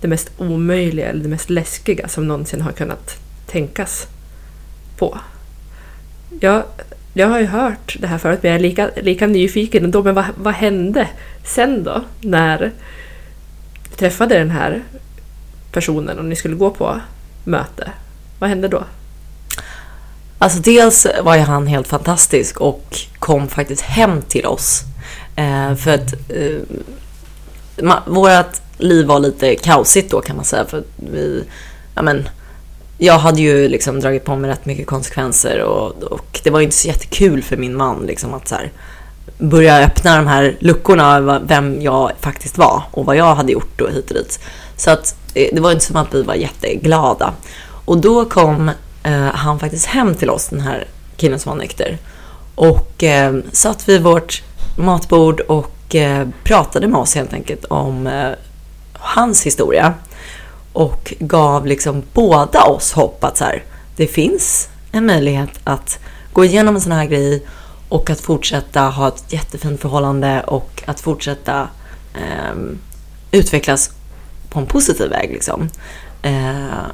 det 0.00 0.08
mest 0.08 0.30
omöjliga 0.38 1.06
eller 1.06 1.22
det 1.22 1.28
mest 1.28 1.50
läskiga 1.50 2.08
som 2.08 2.28
någonsin 2.28 2.60
har 2.60 2.72
kunnat 2.72 3.16
tänkas 3.46 4.06
på. 4.98 5.18
Jag, 6.40 6.62
jag 7.14 7.28
har 7.28 7.40
ju 7.40 7.46
hört 7.46 7.96
det 8.00 8.06
här 8.06 8.18
förut 8.18 8.38
men 8.42 8.50
jag 8.50 8.58
är 8.58 8.62
lika, 8.62 8.90
lika 9.02 9.26
nyfiken 9.26 9.84
ändå. 9.84 10.02
Men 10.02 10.14
vad, 10.14 10.24
vad 10.36 10.54
hände 10.54 11.08
sen 11.44 11.84
då 11.84 12.04
när 12.20 12.58
du 12.58 13.96
träffade 13.96 14.38
den 14.38 14.50
här 14.50 14.82
personen 15.72 16.18
och 16.18 16.24
ni 16.24 16.36
skulle 16.36 16.54
gå 16.54 16.70
på 16.70 17.00
möte? 17.46 17.90
Vad 18.38 18.50
hände 18.50 18.68
då? 18.68 18.84
Alltså 20.38 20.58
dels 20.58 21.06
var 21.22 21.36
ju 21.36 21.40
han 21.42 21.66
helt 21.66 21.88
fantastisk 21.88 22.60
och 22.60 22.98
kom 23.18 23.48
faktiskt 23.48 23.82
hem 23.82 24.22
till 24.22 24.46
oss. 24.46 24.82
Eh, 25.36 25.74
för 25.74 25.94
att 25.94 26.12
eh, 26.12 26.60
ma- 27.76 28.10
vårat 28.10 28.62
liv 28.78 29.06
var 29.06 29.20
lite 29.20 29.56
kaosigt 29.56 30.10
då 30.10 30.20
kan 30.20 30.36
man 30.36 30.44
säga. 30.44 30.64
För 30.64 30.82
vi, 30.96 31.44
ja 31.94 32.02
men, 32.02 32.28
jag 32.98 33.18
hade 33.18 33.40
ju 33.40 33.68
liksom 33.68 34.00
dragit 34.00 34.24
på 34.24 34.36
mig 34.36 34.50
rätt 34.50 34.66
mycket 34.66 34.86
konsekvenser 34.86 35.60
och, 35.62 36.02
och 36.02 36.40
det 36.44 36.50
var 36.50 36.60
ju 36.60 36.64
inte 36.64 36.76
så 36.76 36.88
jättekul 36.88 37.42
för 37.42 37.56
min 37.56 37.76
man 37.76 38.06
liksom 38.06 38.34
att 38.34 38.48
så 38.48 38.54
här, 38.54 38.72
börja 39.38 39.78
öppna 39.78 40.16
de 40.16 40.26
här 40.26 40.56
luckorna 40.60 41.16
över 41.16 41.40
vem 41.44 41.82
jag 41.82 42.12
faktiskt 42.20 42.58
var 42.58 42.82
och 42.90 43.06
vad 43.06 43.16
jag 43.16 43.34
hade 43.34 43.52
gjort 43.52 43.80
och 43.80 43.90
hit 43.90 44.10
och 44.10 44.16
dit. 44.16 44.40
Så 44.76 44.90
att 44.90 45.16
eh, 45.34 45.48
det 45.52 45.60
var 45.60 45.72
inte 45.72 45.84
som 45.84 45.96
att 45.96 46.14
vi 46.14 46.22
var 46.22 46.34
jätteglada. 46.34 47.32
Och 47.84 47.98
då 47.98 48.24
kom 48.24 48.70
eh, 49.02 49.26
han 49.34 49.58
faktiskt 49.58 49.86
hem 49.86 50.14
till 50.14 50.30
oss, 50.30 50.48
den 50.48 50.60
här 50.60 50.84
killen 51.16 51.38
som 51.38 51.50
var 51.50 51.58
nykter. 51.58 51.98
Och 52.54 53.04
eh, 53.04 53.36
satt 53.52 53.88
vid 53.88 54.02
vårt 54.02 54.42
matbord 54.76 55.40
och 55.40 55.94
eh, 55.94 56.28
pratade 56.44 56.88
med 56.88 57.00
oss 57.00 57.14
helt 57.14 57.32
enkelt 57.32 57.64
om 57.64 58.06
eh, 58.06 58.30
hans 58.92 59.46
historia. 59.46 59.94
Och 60.72 61.14
gav 61.18 61.66
liksom 61.66 62.02
båda 62.12 62.62
oss 62.62 62.92
hopp 62.92 63.24
att 63.24 63.36
så 63.36 63.44
här, 63.44 63.64
det 63.96 64.06
finns 64.06 64.68
en 64.92 65.06
möjlighet 65.06 65.50
att 65.64 65.98
gå 66.32 66.44
igenom 66.44 66.74
en 66.74 66.80
sån 66.80 66.92
här 66.92 67.04
grej 67.04 67.46
och 67.88 68.10
att 68.10 68.20
fortsätta 68.20 68.80
ha 68.80 69.08
ett 69.08 69.32
jättefint 69.32 69.80
förhållande 69.80 70.42
och 70.46 70.82
att 70.86 71.00
fortsätta 71.00 71.68
eh, 72.14 72.56
utvecklas 73.30 73.90
på 74.50 74.58
en 74.58 74.66
positiv 74.66 75.10
väg. 75.10 75.30
Liksom. 75.30 75.68
Eh, 76.22 76.86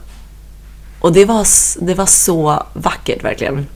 och 1.01 1.13
det 1.13 1.25
var, 1.25 1.47
det 1.85 1.95
var 1.95 2.07
så 2.07 2.63
vackert 2.73 3.25
verkligen. 3.25 3.67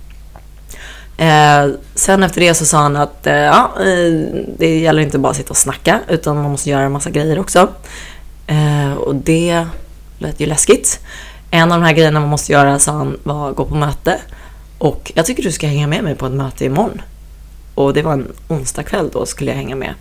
Eh, 1.16 1.68
sen 1.94 2.22
efter 2.22 2.40
det 2.40 2.54
så 2.54 2.64
sa 2.64 2.78
han 2.78 2.96
att 2.96 3.26
eh, 3.26 3.34
ja, 3.34 3.72
eh, 3.80 4.12
det 4.58 4.78
gäller 4.78 5.02
inte 5.02 5.18
bara 5.18 5.30
att 5.30 5.36
sitta 5.36 5.50
och 5.50 5.56
snacka 5.56 6.00
utan 6.08 6.36
man 6.36 6.50
måste 6.50 6.70
göra 6.70 6.82
en 6.82 6.92
massa 6.92 7.10
grejer 7.10 7.38
också. 7.38 7.68
Eh, 8.46 8.92
och 8.94 9.14
det 9.14 9.66
lät 10.18 10.40
ju 10.40 10.46
läskigt. 10.46 11.00
En 11.50 11.72
av 11.72 11.80
de 11.80 11.84
här 11.84 11.92
grejerna 11.92 12.20
man 12.20 12.28
måste 12.28 12.52
göra, 12.52 12.78
sa 12.78 12.92
han, 12.92 13.18
var 13.22 13.50
att 13.50 13.56
gå 13.56 13.64
på 13.64 13.74
möte. 13.74 14.18
Och 14.78 15.12
jag 15.14 15.26
tycker 15.26 15.42
du 15.42 15.52
ska 15.52 15.66
hänga 15.66 15.86
med 15.86 16.04
mig 16.04 16.14
på 16.14 16.26
ett 16.26 16.32
möte 16.32 16.64
imorgon. 16.64 17.02
Och 17.74 17.94
det 17.94 18.02
var 18.02 18.12
en 18.12 18.32
onsdagkväll 18.48 19.10
då 19.12 19.26
skulle 19.26 19.50
jag 19.50 19.56
hänga 19.56 19.76
med 19.76 19.94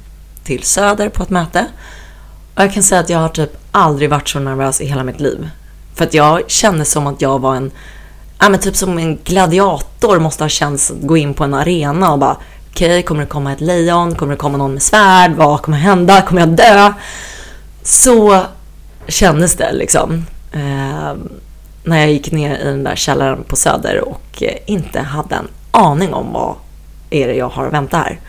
till 0.44 0.64
Söder 0.64 1.10
på 1.10 1.24
ett 1.24 1.30
möte. 1.30 1.66
Och 2.56 2.64
jag 2.64 2.74
kan 2.74 2.84
säga 2.84 3.02
att 3.02 3.10
jag 3.10 3.20
har 3.20 3.30
typ 3.30 3.58
aldrig 3.72 4.10
varit 4.10 4.30
så 4.30 4.40
nervös 4.40 4.82
i 4.82 4.86
hela 4.86 5.04
mitt 5.04 5.20
liv. 5.20 5.50
För 5.96 6.06
att 6.06 6.14
jag 6.14 6.50
kände 6.50 6.86
som 6.86 7.08
att 7.08 7.22
jag 7.22 7.40
var 7.40 7.56
en, 7.56 7.72
ja 8.40 8.50
men 8.50 8.60
typ 8.60 8.76
som 8.76 8.98
en 8.98 9.18
gladiator 9.24 10.20
måste 10.20 10.44
ha 10.44 10.50
känts 10.50 10.92
att 10.92 11.02
gå 11.02 11.18
in 11.18 11.34
på 11.34 11.44
en 11.44 11.54
arena 11.54 12.12
och 12.12 12.20
bara 12.20 12.38
okej, 12.72 12.90
okay, 12.90 13.02
kommer 13.02 13.22
det 13.22 13.28
komma 13.28 13.54
ett 13.54 13.62
lejon? 13.62 14.16
Kommer 14.16 14.34
det 14.34 14.38
komma 14.38 14.58
någon 14.58 14.74
med 14.74 14.84
svärd? 14.84 15.32
Vad 15.36 15.62
kommer 15.62 15.78
hända? 15.78 16.22
Kommer 16.22 16.42
jag 16.42 16.50
dö? 16.50 16.94
Så 17.84 18.46
kändes 19.08 19.56
det 19.56 19.74
liksom. 19.74 20.26
Ehm, 20.54 21.30
när 21.86 22.00
jag 22.00 22.12
gick 22.12 22.32
ner 22.32 22.58
i 22.58 22.64
den 22.64 22.84
där 22.84 22.96
källaren 22.96 23.44
på 23.44 23.56
Söder 23.56 24.02
och 24.08 24.44
eh, 24.44 24.58
inte 24.66 25.00
hade 25.00 25.36
en 25.36 25.48
aning 25.72 26.14
om 26.14 26.34
vad 26.34 26.56
är 27.10 27.28
det 27.28 27.34
jag 27.34 27.50
har 27.50 27.68
att 27.68 27.74
vänta 27.74 27.98
här. 27.98 28.20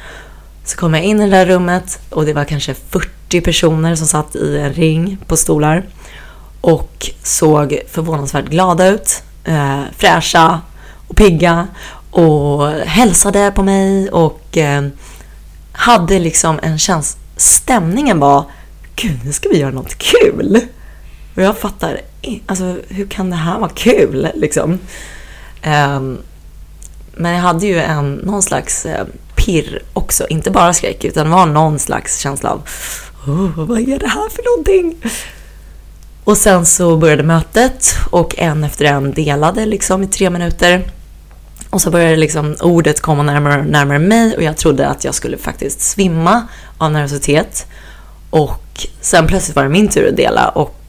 Så 0.65 0.77
kom 0.77 0.95
jag 0.95 1.05
in 1.05 1.21
i 1.21 1.25
det 1.25 1.37
där 1.37 1.47
rummet 1.47 1.99
och 2.11 2.27
det 2.27 2.33
var 2.33 2.45
kanske 2.45 2.75
40 2.75 3.41
personer 3.41 3.95
som 3.95 4.07
satt 4.07 4.37
i 4.37 4.59
en 4.59 4.73
ring 4.73 5.19
på 5.27 5.37
stolar 5.37 5.87
och 6.61 7.11
såg 7.23 7.81
förvånansvärt 7.91 8.49
glada 8.49 8.87
ut, 8.89 9.23
eh, 9.45 9.81
fräscha 9.97 10.61
och 11.09 11.17
pigga 11.17 11.67
och 12.11 12.69
hälsade 12.71 13.53
på 13.55 13.63
mig 13.63 14.11
och 14.11 14.57
eh, 14.57 14.87
hade 15.73 16.19
liksom 16.19 16.61
en 16.63 16.79
känsla, 16.79 17.21
stämningen 17.37 18.19
var 18.19 18.45
gud 18.97 19.19
nu 19.25 19.33
ska 19.33 19.49
vi 19.49 19.59
göra 19.59 19.71
något 19.71 19.99
kul. 19.99 20.61
Och 21.37 21.43
jag 21.43 21.59
fattar, 21.59 22.01
alltså 22.47 22.77
hur 22.89 23.07
kan 23.07 23.31
det 23.31 23.37
här 23.37 23.59
vara 23.59 23.71
kul 23.71 24.29
liksom? 24.35 24.79
Um, 25.67 26.19
men 27.15 27.33
jag 27.33 27.41
hade 27.41 27.67
ju 27.67 27.79
en, 27.79 28.15
någon 28.15 28.43
slags 28.43 28.87
eh, 28.87 29.07
pirr 29.35 29.83
också, 29.93 30.27
inte 30.29 30.51
bara 30.51 30.75
skräck 30.75 31.05
utan 31.05 31.25
det 31.25 31.33
var 31.33 31.47
någon 31.47 31.79
slags 31.79 32.19
känsla 32.19 32.51
av 32.51 32.63
oh, 33.27 33.65
vad 33.65 33.79
är 33.79 33.99
det 33.99 34.09
här 34.09 34.29
för 34.29 34.43
någonting? 34.51 35.11
Och 36.25 36.37
sen 36.37 36.67
så 36.67 36.97
började 36.97 37.23
mötet 37.23 37.95
och 38.11 38.39
en 38.39 38.65
efter 38.65 38.85
en 38.85 39.13
delade 39.13 39.67
liksom 39.67 40.03
i 40.03 40.07
tre 40.07 40.31
minuter. 40.31 40.91
Och 41.71 41.83
så 41.83 41.91
började 41.91 42.17
liksom 42.17 42.57
ordet 42.61 43.01
komma 43.01 43.23
närmare 43.23 43.61
och 43.61 43.67
närmare 43.67 43.99
mig 43.99 44.37
och 44.37 44.43
jag 44.43 44.57
trodde 44.57 44.89
att 44.89 45.05
jag 45.05 45.15
skulle 45.15 45.39
faktiskt 45.39 45.81
svimma 45.81 46.43
av 46.79 46.93
nervositet. 46.93 47.67
Och 48.31 48.87
sen 49.01 49.27
plötsligt 49.27 49.57
var 49.57 49.63
det 49.63 49.69
min 49.69 49.89
tur 49.89 50.09
att 50.09 50.17
dela 50.17 50.49
och 50.49 50.86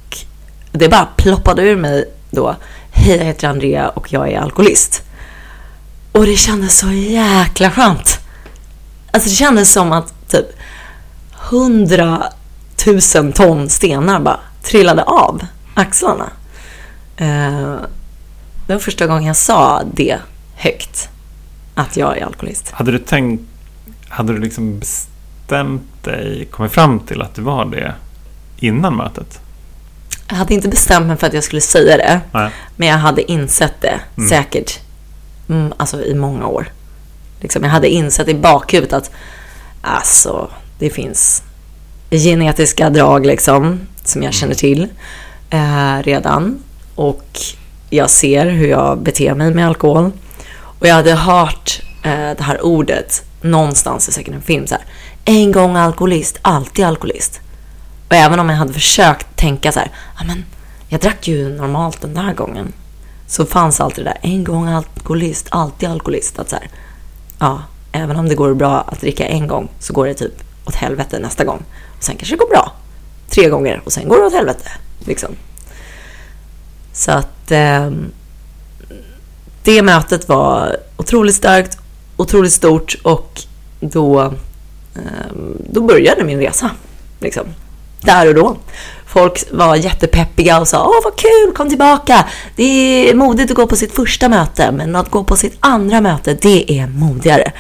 det 0.77 0.89
bara 0.89 1.07
ploppade 1.15 1.61
ur 1.61 1.75
mig 1.75 2.05
då. 2.31 2.55
Hej, 2.91 3.17
jag 3.17 3.25
heter 3.25 3.47
Andrea 3.47 3.89
och 3.89 4.13
jag 4.13 4.31
är 4.31 4.39
alkoholist. 4.39 5.03
Och 6.11 6.25
det 6.25 6.35
kändes 6.35 6.77
så 6.77 6.91
jäkla 6.91 7.71
skönt. 7.71 8.19
Alltså 9.11 9.29
det 9.29 9.35
kändes 9.35 9.73
som 9.73 9.91
att 9.91 10.29
typ 10.29 10.45
hundratusen 11.49 13.33
ton 13.33 13.69
stenar 13.69 14.19
bara 14.19 14.39
trillade 14.63 15.03
av 15.03 15.41
axlarna. 15.73 16.29
Eh, 17.17 17.75
det 18.67 18.73
var 18.73 18.79
första 18.79 19.07
gången 19.07 19.23
jag 19.23 19.35
sa 19.35 19.83
det 19.93 20.17
högt. 20.55 21.09
Att 21.75 21.97
jag 21.97 22.17
är 22.17 22.25
alkoholist. 22.25 22.71
Hade 22.71 22.91
du 22.91 22.99
tänkt, 22.99 23.43
hade 24.09 24.33
du 24.33 24.39
liksom 24.39 24.79
bestämt 24.79 26.03
dig, 26.03 26.47
kommit 26.51 26.71
fram 26.71 26.99
till 26.99 27.21
att 27.21 27.35
du 27.35 27.41
var 27.41 27.65
det 27.65 27.93
innan 28.59 28.95
mötet? 28.95 29.39
Jag 30.27 30.35
hade 30.35 30.53
inte 30.53 30.67
bestämt 30.67 31.07
mig 31.07 31.17
för 31.17 31.27
att 31.27 31.33
jag 31.33 31.43
skulle 31.43 31.61
säga 31.61 31.97
det. 31.97 32.21
Nej. 32.31 32.49
Men 32.75 32.87
jag 32.87 32.97
hade 32.97 33.31
insett 33.31 33.73
det 33.81 33.99
mm. 34.17 34.29
säkert. 34.29 34.79
Mm, 35.49 35.73
alltså 35.77 36.03
i 36.03 36.15
många 36.15 36.47
år. 36.47 36.71
Liksom, 37.39 37.63
jag 37.63 37.69
hade 37.69 37.87
insett 37.89 38.27
i 38.27 38.33
bakhuvudet 38.33 38.93
att 38.93 39.11
alltså, 39.81 40.49
det 40.79 40.89
finns 40.89 41.43
genetiska 42.09 42.89
drag 42.89 43.25
liksom 43.25 43.79
som 44.03 44.23
jag 44.23 44.33
känner 44.33 44.53
till 44.53 44.87
eh, 45.49 46.03
redan. 46.03 46.59
Och 46.95 47.39
jag 47.89 48.09
ser 48.09 48.45
hur 48.45 48.67
jag 48.67 48.99
beter 48.99 49.33
mig 49.33 49.53
med 49.53 49.67
alkohol. 49.67 50.11
Och 50.79 50.87
jag 50.87 50.95
hade 50.95 51.13
hört 51.13 51.81
eh, 52.03 52.11
det 52.37 52.43
här 52.43 52.65
ordet 52.65 53.23
någonstans 53.41 54.09
i 54.09 54.11
säkert 54.11 54.33
en 54.33 54.41
film 54.41 54.67
så 54.67 54.75
här. 54.75 54.83
En 55.25 55.51
gång 55.51 55.75
alkoholist, 55.75 56.39
alltid 56.41 56.85
alkoholist. 56.85 57.41
Och 58.07 58.15
även 58.15 58.39
om 58.39 58.49
jag 58.49 58.57
hade 58.57 58.73
försökt 58.73 59.35
tänka 59.35 59.71
så 59.71 59.79
här, 59.79 59.91
ja 60.19 60.25
men 60.25 60.45
jag 60.89 61.01
drack 61.01 61.27
ju 61.27 61.49
normalt 61.49 62.01
den 62.01 62.13
där 62.13 62.33
gången. 62.33 62.73
Så 63.27 63.45
fanns 63.45 63.81
alltid 63.81 64.05
det 64.05 64.09
där, 64.09 64.31
en 64.31 64.43
gång 64.43 64.67
alkoholist, 64.67 65.47
alltid 65.49 65.89
alkoholist. 65.89 66.39
Att 66.39 66.49
så 66.49 66.55
här, 66.55 66.69
ja, 67.39 67.61
även 67.91 68.17
om 68.17 68.29
det 68.29 68.35
går 68.35 68.53
bra 68.53 68.81
att 68.81 69.01
dricka 69.01 69.25
en 69.25 69.47
gång 69.47 69.69
så 69.79 69.93
går 69.93 70.07
det 70.07 70.13
typ 70.13 70.43
åt 70.65 70.75
helvete 70.75 71.19
nästa 71.19 71.43
gång. 71.43 71.63
Och 71.97 72.03
sen 72.03 72.15
kanske 72.15 72.35
det 72.35 72.39
går 72.39 72.49
bra 72.49 72.73
tre 73.29 73.49
gånger 73.49 73.81
och 73.85 73.93
sen 73.93 74.09
går 74.09 74.17
det 74.17 74.25
åt 74.25 74.33
helvete. 74.33 74.71
Liksom. 74.99 75.29
Så 76.93 77.11
att 77.11 77.51
eh, 77.51 77.91
det 79.63 79.81
mötet 79.81 80.29
var 80.29 80.77
otroligt 80.97 81.35
starkt, 81.35 81.77
otroligt 82.17 82.53
stort 82.53 82.95
och 83.03 83.41
då, 83.79 84.21
eh, 84.95 85.31
då 85.69 85.81
började 85.81 86.23
min 86.23 86.39
resa. 86.39 86.71
Liksom. 87.19 87.45
Där 88.07 88.27
och 88.27 88.35
då. 88.35 88.57
Folk 89.05 89.43
var 89.51 89.75
jättepeppiga 89.75 90.59
och 90.59 90.67
sa 90.67 90.85
åh 90.87 91.03
vad 91.03 91.15
kul, 91.15 91.53
kom 91.55 91.69
tillbaka. 91.69 92.25
Det 92.55 92.63
är 93.09 93.15
modigt 93.15 93.51
att 93.51 93.57
gå 93.57 93.67
på 93.67 93.75
sitt 93.75 93.95
första 93.95 94.29
möte, 94.29 94.71
men 94.71 94.95
att 94.95 95.11
gå 95.11 95.23
på 95.23 95.35
sitt 95.35 95.57
andra 95.59 96.01
möte, 96.01 96.33
det 96.33 96.79
är 96.79 96.87
modigare. 96.87 97.51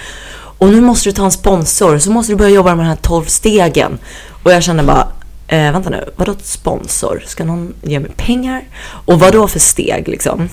Och 0.57 0.69
nu 0.69 0.81
måste 0.81 1.09
du 1.09 1.13
ta 1.13 1.25
en 1.25 1.31
sponsor, 1.31 1.97
så 1.97 2.11
måste 2.11 2.31
du 2.31 2.35
börja 2.35 2.55
jobba 2.55 2.75
med 2.75 2.85
de 2.85 2.89
här 2.89 2.95
12 2.95 3.25
stegen. 3.25 3.97
Och 4.43 4.51
jag 4.51 4.63
kände 4.63 4.83
bara, 4.83 5.07
eh, 5.47 5.71
vänta 5.71 5.89
nu, 5.89 6.09
vadå 6.15 6.35
sponsor? 6.41 7.23
Ska 7.27 7.45
någon 7.45 7.73
ge 7.81 7.99
mig 7.99 8.11
pengar? 8.17 8.63
Och 9.05 9.19
vad 9.19 9.33
då 9.33 9.47
för 9.47 9.59
steg 9.59 10.07
liksom? 10.07 10.49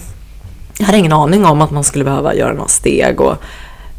Jag 0.79 0.87
hade 0.87 0.99
ingen 0.99 1.13
aning 1.13 1.45
om 1.45 1.63
att 1.63 1.71
man 1.71 1.85
skulle 1.85 2.05
behöva 2.05 2.35
göra 2.35 2.53
några 2.53 2.69
steg 2.69 3.21
och 3.21 3.37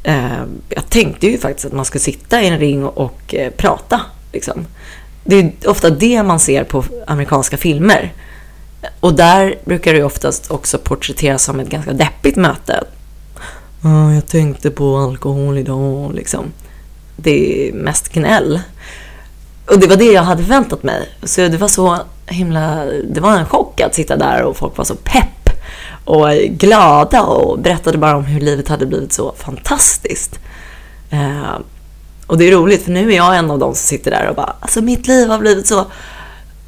eh, 0.03 0.43
jag 0.69 0.89
tänkte 0.89 1.27
ju 1.27 1.37
faktiskt 1.37 1.65
att 1.65 1.73
man 1.73 1.85
skulle 1.85 2.01
sitta 2.01 2.41
i 2.41 2.47
en 2.47 2.59
ring 2.59 2.85
och 2.85 3.35
eh, 3.35 3.51
prata 3.51 4.01
liksom. 4.31 4.65
Det 5.27 5.39
är 5.39 5.69
ofta 5.69 5.89
det 5.89 6.23
man 6.23 6.39
ser 6.39 6.63
på 6.63 6.83
amerikanska 7.07 7.57
filmer. 7.57 8.13
Och 8.99 9.13
där 9.13 9.55
brukar 9.65 9.93
det 9.93 10.03
oftast 10.03 10.51
också 10.51 10.77
porträtteras 10.77 11.43
som 11.43 11.59
ett 11.59 11.69
ganska 11.69 11.93
deppigt 11.93 12.35
möte. 12.37 12.83
Oh, 13.83 14.15
jag 14.15 14.27
tänkte 14.27 14.71
på 14.71 14.97
alkohol 14.97 15.57
idag 15.57 16.15
liksom. 16.15 16.45
Det 17.15 17.69
är 17.69 17.73
mest 17.73 18.13
gnäll. 18.13 18.59
Och 19.69 19.79
det 19.79 19.87
var 19.87 19.95
det 19.95 20.11
jag 20.11 20.21
hade 20.21 20.43
väntat 20.43 20.83
mig. 20.83 21.09
Så 21.23 21.41
det 21.41 21.57
var 21.57 21.67
så 21.67 21.99
himla... 22.27 22.85
Det 22.85 23.19
var 23.19 23.37
en 23.37 23.45
chock 23.45 23.81
att 23.81 23.95
sitta 23.95 24.17
där 24.17 24.43
och 24.43 24.57
folk 24.57 24.77
var 24.77 24.85
så 24.85 24.95
pepp 24.95 25.49
och 26.05 26.29
glada 26.49 27.21
och 27.21 27.59
berättade 27.59 27.97
bara 27.97 28.15
om 28.15 28.25
hur 28.25 28.41
livet 28.41 28.67
hade 28.67 28.85
blivit 28.85 29.13
så 29.13 29.33
fantastiskt. 29.37 30.39
Eh, 31.09 31.57
och 32.27 32.37
det 32.37 32.47
är 32.47 32.51
roligt 32.51 32.83
för 32.83 32.91
nu 32.91 33.11
är 33.11 33.15
jag 33.15 33.37
en 33.37 33.51
av 33.51 33.59
dem 33.59 33.75
som 33.75 33.87
sitter 33.87 34.11
där 34.11 34.29
och 34.29 34.35
bara, 34.35 34.55
alltså 34.59 34.81
mitt 34.81 35.07
liv 35.07 35.29
har 35.29 35.39
blivit 35.39 35.67
så, 35.67 35.85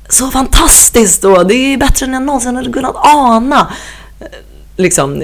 så 0.09 0.27
fantastiskt 0.27 1.23
och 1.23 1.47
det 1.47 1.53
är 1.53 1.77
bättre 1.77 2.05
än 2.05 2.13
jag 2.13 2.23
någonsin 2.23 2.55
hade 2.55 2.71
kunnat 2.71 2.95
ana. 2.95 3.73
Liksom, 4.75 5.23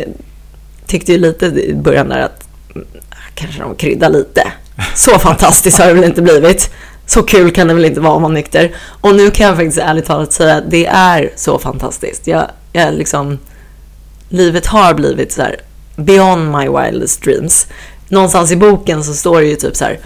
tyckte 0.87 1.11
ju 1.11 1.17
lite 1.17 1.45
i 1.45 1.73
början 1.73 2.09
där 2.09 2.19
att 2.19 2.47
mm, 2.75 2.87
kanske 3.35 3.61
de 3.61 3.75
kryddar 3.75 4.09
lite. 4.09 4.51
Så 4.95 5.19
fantastiskt 5.19 5.79
har 5.79 5.87
det 5.87 5.93
väl 5.93 6.03
inte 6.03 6.21
blivit. 6.21 6.69
Så 7.05 7.23
kul 7.23 7.51
kan 7.51 7.67
det 7.67 7.73
väl 7.73 7.85
inte 7.85 7.99
vara 7.99 8.13
om 8.13 8.21
man 8.21 8.31
är 8.31 8.35
nykter. 8.35 8.75
Och 9.01 9.15
nu 9.15 9.31
kan 9.31 9.47
jag 9.47 9.55
faktiskt 9.55 9.77
ärligt 9.77 10.05
talat 10.05 10.33
säga 10.33 10.55
att 10.55 10.71
det 10.71 10.85
är 10.85 11.33
så 11.35 11.59
fantastiskt. 11.59 12.27
Jag, 12.27 12.47
jag 12.71 12.93
liksom, 12.93 13.39
livet 14.29 14.65
har 14.65 14.93
blivit 14.93 15.31
så 15.31 15.41
här 15.41 15.55
Beyond 15.95 16.51
my 16.51 16.69
wildest 16.69 17.21
dreams. 17.21 17.67
Någonstans 18.07 18.51
i 18.51 18.55
boken 18.55 19.03
så 19.03 19.13
står 19.13 19.41
det 19.41 19.47
ju 19.47 19.55
typ 19.55 19.75
så 19.75 19.85
här, 19.85 19.99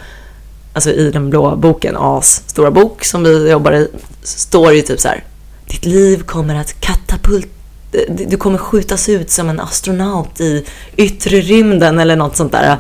alltså 0.78 0.92
i 0.92 1.12
den 1.12 1.30
blå 1.30 1.56
boken, 1.56 1.98
As 1.98 2.44
stora 2.48 2.72
bok 2.72 3.04
som 3.04 3.24
vi 3.24 3.50
jobbar 3.50 3.72
i, 3.72 3.88
står 4.24 4.70
det 4.70 4.76
ju 4.76 4.82
typ 4.82 5.00
så 5.00 5.08
här, 5.08 5.24
ditt 5.68 5.86
liv 5.86 6.24
kommer 6.24 6.56
att 6.56 6.82
katapult 6.82 7.48
eh, 7.92 8.14
du 8.28 8.38
kommer 8.38 8.58
skjutas 8.58 9.10
ut 9.10 9.32
som 9.32 9.50
en 9.50 9.60
astronaut 9.60 10.42
i 10.42 10.66
yttre 10.98 11.40
rymden 11.40 12.00
eller 12.00 12.16
något 12.16 12.36
sånt 12.36 12.52
där. 12.52 12.72
Eh, 12.72 12.78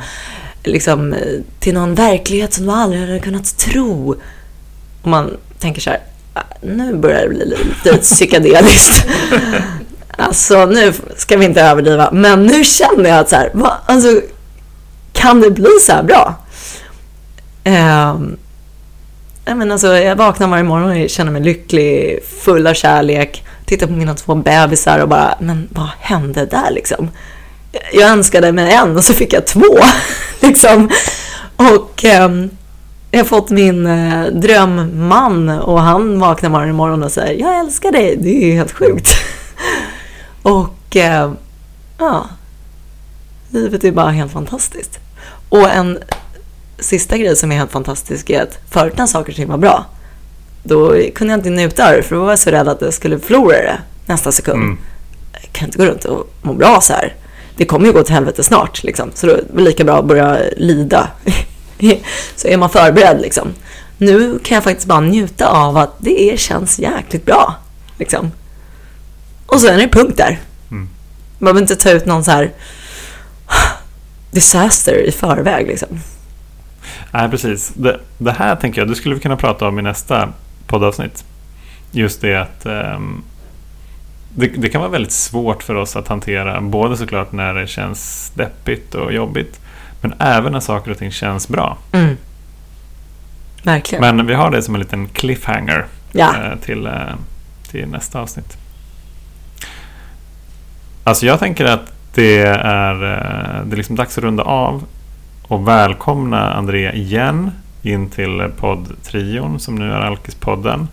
liksom 0.63 1.13
eh, 1.13 1.39
till 1.59 1.73
någon 1.73 1.95
verklighet 1.95 2.53
som 2.53 2.65
du 2.65 2.71
aldrig 2.71 3.01
hade 3.01 3.19
kunnat 3.19 3.57
tro. 3.57 4.15
Och 5.01 5.09
man 5.09 5.37
tänker 5.59 5.81
så 5.81 5.89
här, 5.89 5.99
ah, 6.33 6.41
nu 6.61 6.93
börjar 6.93 7.21
det 7.21 7.29
bli 7.29 7.45
lite 7.45 7.97
psykedeliskt. 7.97 9.05
Alltså 10.19 10.65
nu 10.65 10.93
ska 11.15 11.37
vi 11.37 11.45
inte 11.45 11.61
överdriva, 11.61 12.09
men 12.11 12.45
nu 12.45 12.63
känner 12.63 13.09
jag 13.09 13.19
att 13.19 13.29
så 13.29 13.35
här, 13.35 13.51
va, 13.53 13.77
alltså, 13.85 14.21
kan 15.13 15.41
det 15.41 15.51
bli 15.51 15.79
så 15.81 15.91
här 15.91 16.03
bra? 16.03 16.35
Jag, 17.71 19.57
men 19.57 19.71
alltså, 19.71 19.87
jag 19.87 20.15
vaknar 20.15 20.47
varje 20.47 20.63
morgon 20.63 21.03
och 21.03 21.09
känner 21.09 21.31
mig 21.31 21.41
lycklig, 21.41 22.19
full 22.41 22.67
av 22.67 22.73
kärlek, 22.73 23.43
tittar 23.65 23.87
på 23.87 23.93
mina 23.93 24.13
två 24.13 24.35
bebisar 24.35 24.99
och 24.99 25.09
bara, 25.09 25.35
men 25.39 25.67
vad 25.71 25.89
hände 25.99 26.45
där 26.45 26.71
liksom? 26.71 27.09
Jag 27.93 28.09
önskade 28.09 28.51
mig 28.51 28.73
en 28.73 28.97
och 28.97 29.03
så 29.03 29.13
fick 29.13 29.33
jag 29.33 29.47
två. 29.47 29.79
liksom. 30.41 30.89
Och 31.55 32.05
ehm, 32.05 32.49
jag 33.11 33.19
har 33.19 33.25
fått 33.25 33.49
min 33.49 33.87
eh, 33.87 34.25
drömman 34.25 35.49
och 35.49 35.81
han 35.81 36.19
vaknar 36.19 36.49
varje 36.49 36.73
morgon 36.73 37.03
och 37.03 37.11
säger 37.11 37.41
jag 37.41 37.59
älskar 37.59 37.91
dig. 37.91 38.17
Det 38.17 38.43
är 38.43 38.47
ju 38.47 38.53
helt 38.53 38.71
sjukt. 38.71 39.09
och 40.41 40.95
eh, 40.95 41.31
ja, 41.97 42.29
livet 43.49 43.83
är 43.83 43.91
bara 43.91 44.09
helt 44.09 44.31
fantastiskt. 44.31 44.99
Och 45.49 45.69
en 45.69 45.99
sista 46.79 47.17
grej 47.17 47.35
som 47.35 47.51
är 47.51 47.55
helt 47.55 47.71
fantastisk 47.71 48.29
är 48.29 48.41
att 48.41 48.59
förut 48.69 48.97
när 48.97 49.05
saker 49.05 49.31
och 49.31 49.35
ting 49.35 49.47
var 49.47 49.57
bra, 49.57 49.85
då 50.63 50.95
kunde 51.15 51.33
jag 51.33 51.39
inte 51.39 51.49
njuta 51.49 51.89
av 51.89 51.95
det 51.95 52.03
för 52.03 52.15
då 52.15 52.21
var 52.21 52.29
jag 52.29 52.39
så 52.39 52.49
rädd 52.49 52.67
att 52.67 52.81
jag 52.81 52.93
skulle 52.93 53.19
förlora 53.19 53.57
det 53.57 53.79
nästa 54.05 54.31
sekund. 54.31 54.63
Mm. 54.63 54.77
Jag 55.31 55.51
kan 55.51 55.65
inte 55.65 55.77
gå 55.77 55.85
runt 55.85 56.05
och 56.05 56.33
må 56.41 56.53
bra 56.53 56.81
så 56.81 56.93
här. 56.93 57.15
Det 57.57 57.65
kommer 57.65 57.85
ju 57.85 57.93
gå 57.93 58.03
till 58.03 58.13
helvete 58.13 58.43
snart 58.43 58.83
liksom. 58.83 59.11
Så 59.13 59.27
då 59.27 59.33
är 59.33 59.43
det 59.53 59.61
lika 59.61 59.83
bra 59.83 59.99
att 59.99 60.05
börja 60.05 60.39
lida. 60.57 61.07
så 62.35 62.47
är 62.47 62.57
man 62.57 62.69
förberedd 62.69 63.21
liksom. 63.21 63.47
Nu 63.97 64.39
kan 64.39 64.55
jag 64.55 64.63
faktiskt 64.63 64.87
bara 64.87 64.99
njuta 64.99 65.47
av 65.47 65.77
att 65.77 65.95
det 65.97 66.39
känns 66.39 66.79
jäkligt 66.79 67.25
bra. 67.25 67.55
Liksom. 67.97 68.31
Och 69.45 69.61
så 69.61 69.67
är 69.67 69.77
det 69.77 69.87
punkt 69.87 70.17
där. 70.17 70.39
Mm. 70.71 70.89
Man 71.39 71.45
behöver 71.45 71.61
inte 71.61 71.75
ta 71.75 71.89
ut 71.89 72.05
någon 72.05 72.23
så 72.23 72.31
här 72.31 72.53
disaster 74.31 75.07
i 75.07 75.11
förväg 75.11 75.67
liksom. 75.67 76.01
Nej, 77.17 77.29
precis. 77.29 77.73
Det, 77.75 77.99
det 78.17 78.31
här 78.31 78.55
tänker 78.55 78.81
jag, 78.81 78.87
det 78.87 78.95
skulle 78.95 79.15
vi 79.15 79.21
kunna 79.21 79.37
prata 79.37 79.67
om 79.67 79.79
i 79.79 79.81
nästa 79.81 80.29
poddavsnitt. 80.67 81.25
Just 81.91 82.21
det 82.21 82.35
att 82.35 82.65
ehm, 82.65 83.23
det, 84.35 84.47
det 84.47 84.69
kan 84.69 84.81
vara 84.81 84.91
väldigt 84.91 85.11
svårt 85.11 85.63
för 85.63 85.75
oss 85.75 85.95
att 85.95 86.07
hantera, 86.07 86.61
både 86.61 86.97
såklart 86.97 87.31
när 87.31 87.53
det 87.53 87.67
känns 87.67 88.31
deppigt 88.35 88.95
och 88.95 89.13
jobbigt, 89.13 89.59
men 90.01 90.13
även 90.19 90.51
när 90.51 90.59
saker 90.59 90.91
och 90.91 90.97
ting 90.97 91.11
känns 91.11 91.47
bra. 91.47 91.77
Mm. 91.91 92.17
Verkligen. 93.63 94.01
Men 94.01 94.27
vi 94.27 94.33
har 94.33 94.51
det 94.51 94.61
som 94.61 94.75
en 94.75 94.81
liten 94.81 95.07
cliffhanger 95.07 95.85
ja. 96.11 96.35
eh, 96.35 96.59
till, 96.59 96.85
eh, 96.85 96.93
till 97.71 97.87
nästa 97.87 98.19
avsnitt. 98.19 98.57
Alltså 101.03 101.25
jag 101.25 101.39
tänker 101.39 101.65
att 101.65 101.93
det 102.13 102.41
är, 102.41 102.93
eh, 102.93 103.65
det 103.65 103.75
är 103.75 103.77
liksom 103.77 103.95
dags 103.95 104.17
att 104.17 104.23
runda 104.23 104.43
av 104.43 104.83
och 105.47 105.67
välkomna 105.67 106.53
Andrea 106.53 106.93
igen 106.93 107.51
in 107.81 108.09
till 108.09 108.51
poddtrion 108.59 109.59
som 109.59 109.75
nu 109.75 109.91
är 109.91 109.99
Alkispodden. 110.01 110.87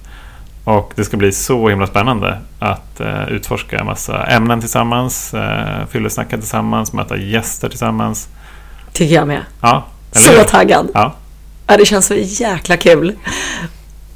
Och 0.64 0.93
det 0.97 1.05
ska 1.05 1.17
bli 1.17 1.33
så 1.33 1.69
himla 1.69 1.87
spännande 1.87 2.38
att 2.59 3.01
eh, 3.01 3.29
utforska 3.29 3.79
en 3.79 3.87
massa 3.87 4.25
ämnen 4.27 4.61
tillsammans, 4.61 5.35
eh, 5.35 5.87
fyllesnacka 5.90 6.37
tillsammans, 6.38 6.93
möta 6.93 7.17
gäster 7.17 7.69
tillsammans. 7.69 8.29
Tycker 8.93 9.14
jag 9.14 9.29
med. 9.29 9.40
Ja, 9.61 9.85
Så 10.12 10.33
hur? 10.33 10.45
taggad. 10.45 10.88
Ja, 10.95 11.14
Ja, 11.67 11.77
det 11.77 11.85
känns 11.85 12.07
så 12.07 12.14
jäkla 12.14 12.77
kul. 12.77 13.12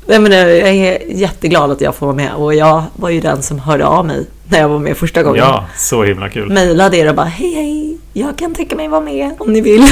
Nej, 0.06 0.18
men 0.18 0.32
jag 0.32 0.50
är 0.50 1.12
jätteglad 1.16 1.70
att 1.70 1.80
jag 1.80 1.94
får 1.94 2.06
vara 2.06 2.16
med 2.16 2.32
och 2.34 2.54
jag 2.54 2.82
var 2.96 3.08
ju 3.08 3.20
den 3.20 3.42
som 3.42 3.58
hörde 3.58 3.86
av 3.86 4.06
mig 4.06 4.26
när 4.48 4.58
jag 4.58 4.68
var 4.68 4.78
med 4.78 4.96
första 4.96 5.22
gången. 5.22 5.38
ja, 5.44 5.64
så 5.76 6.04
himla 6.04 6.28
kul. 6.28 6.52
Mejlade 6.52 6.96
er 6.96 7.08
och 7.08 7.14
bara 7.14 7.26
hej 7.26 7.54
hej, 7.54 7.98
jag 8.18 8.38
kan 8.38 8.54
tänka 8.54 8.76
mig 8.76 8.88
vara 8.88 9.00
med 9.00 9.30
om 9.38 9.52
ni 9.52 9.60
vill. 9.60 9.86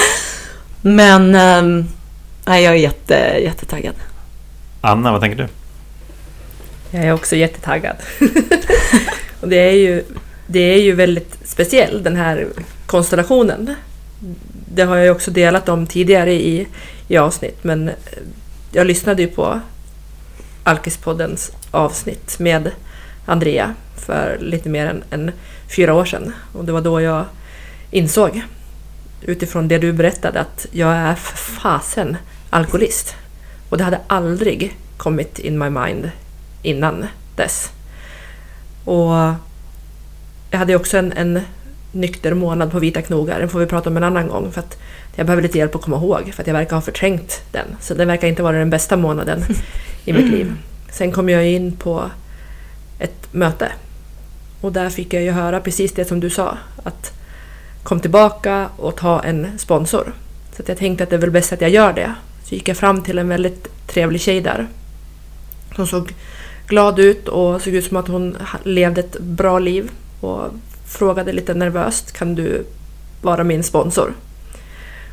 men 0.82 1.34
ehm, 1.34 1.84
nej, 2.46 2.64
jag 2.64 2.74
är 2.74 2.78
jätte, 2.78 3.14
jättetaggad. 3.42 3.94
Anna, 4.80 5.12
vad 5.12 5.20
tänker 5.20 5.36
du? 5.36 5.48
Jag 6.90 7.04
är 7.04 7.12
också 7.12 7.36
jättetaggad. 7.36 7.96
och 9.40 9.48
det 9.48 9.56
är, 9.56 9.72
ju, 9.72 10.04
det 10.46 10.60
är 10.60 10.82
ju 10.82 10.92
väldigt 10.92 11.38
speciell 11.44 12.02
den 12.02 12.16
här 12.16 12.46
konstellationen. 12.86 13.74
Det 14.74 14.82
har 14.82 14.96
jag 14.96 15.16
också 15.16 15.30
delat 15.30 15.68
om 15.68 15.86
tidigare 15.86 16.32
i, 16.32 16.66
i 17.08 17.16
avsnitt 17.16 17.64
men 17.64 17.90
jag 18.72 18.86
lyssnade 18.86 19.22
ju 19.22 19.28
på 19.28 19.60
Alkispoddens 20.64 21.52
avsnitt 21.70 22.38
med 22.38 22.70
Andrea 23.28 23.74
för 23.96 24.38
lite 24.40 24.68
mer 24.68 24.86
än, 24.86 25.02
än 25.10 25.32
fyra 25.76 25.94
år 25.94 26.04
sedan 26.04 26.32
och 26.52 26.64
det 26.64 26.72
var 26.72 26.80
då 26.80 27.00
jag 27.00 27.24
insåg 27.90 28.42
utifrån 29.22 29.68
det 29.68 29.78
du 29.78 29.92
berättade 29.92 30.40
att 30.40 30.66
jag 30.70 30.92
är 30.92 31.14
för 31.14 31.36
fasen 31.36 32.16
alkoholist. 32.50 33.14
Och 33.68 33.78
det 33.78 33.84
hade 33.84 34.00
aldrig 34.06 34.76
kommit 34.96 35.38
in 35.38 35.58
my 35.58 35.70
mind 35.70 36.10
innan 36.62 37.06
dess. 37.36 37.70
Och 38.84 39.12
jag 40.50 40.58
hade 40.58 40.76
också 40.76 40.98
en, 40.98 41.12
en 41.12 41.40
nykter 41.92 42.34
månad 42.34 42.72
på 42.72 42.78
Vita 42.78 43.02
knogar, 43.02 43.40
den 43.40 43.48
får 43.48 43.58
vi 43.58 43.66
prata 43.66 43.90
om 43.90 43.96
en 43.96 44.04
annan 44.04 44.28
gång 44.28 44.52
för 44.52 44.60
att 44.60 44.78
jag 45.16 45.26
behöver 45.26 45.42
lite 45.42 45.58
hjälp 45.58 45.74
att 45.74 45.82
komma 45.82 45.96
ihåg 45.96 46.32
för 46.34 46.42
att 46.42 46.46
jag 46.46 46.54
verkar 46.54 46.76
ha 46.76 46.80
förträngt 46.80 47.42
den. 47.52 47.66
Så 47.80 47.94
den 47.94 48.08
verkar 48.08 48.28
inte 48.28 48.42
vara 48.42 48.58
den 48.58 48.70
bästa 48.70 48.96
månaden 48.96 49.44
i 50.04 50.12
mitt 50.12 50.30
liv. 50.30 50.52
Sen 50.90 51.12
kom 51.12 51.28
jag 51.28 51.46
in 51.46 51.76
på 51.76 52.10
ett 52.98 53.32
möte 53.32 53.72
och 54.60 54.72
där 54.72 54.90
fick 54.90 55.14
jag 55.14 55.22
ju 55.22 55.30
höra 55.30 55.60
precis 55.60 55.92
det 55.92 56.04
som 56.04 56.20
du 56.20 56.30
sa 56.30 56.58
att 56.84 57.12
kom 57.82 58.00
tillbaka 58.00 58.68
och 58.76 58.96
ta 58.96 59.22
en 59.22 59.58
sponsor. 59.58 60.12
Så 60.56 60.62
jag 60.66 60.78
tänkte 60.78 61.04
att 61.04 61.10
det 61.10 61.16
är 61.16 61.20
väl 61.20 61.30
bäst 61.30 61.52
att 61.52 61.60
jag 61.60 61.70
gör 61.70 61.92
det. 61.92 62.14
Så 62.44 62.54
gick 62.54 62.68
jag 62.68 62.76
fram 62.76 63.02
till 63.02 63.18
en 63.18 63.28
väldigt 63.28 63.68
trevlig 63.86 64.20
tjej 64.20 64.40
där. 64.40 64.66
Hon 65.76 65.86
såg 65.86 66.14
glad 66.66 66.98
ut 66.98 67.28
och 67.28 67.62
såg 67.62 67.74
ut 67.74 67.84
som 67.84 67.96
att 67.96 68.08
hon 68.08 68.36
levde 68.62 69.00
ett 69.00 69.20
bra 69.20 69.58
liv. 69.58 69.90
Och 70.20 70.50
frågade 70.86 71.32
lite 71.32 71.54
nervöst, 71.54 72.12
kan 72.12 72.34
du 72.34 72.66
vara 73.22 73.44
min 73.44 73.62
sponsor? 73.62 74.12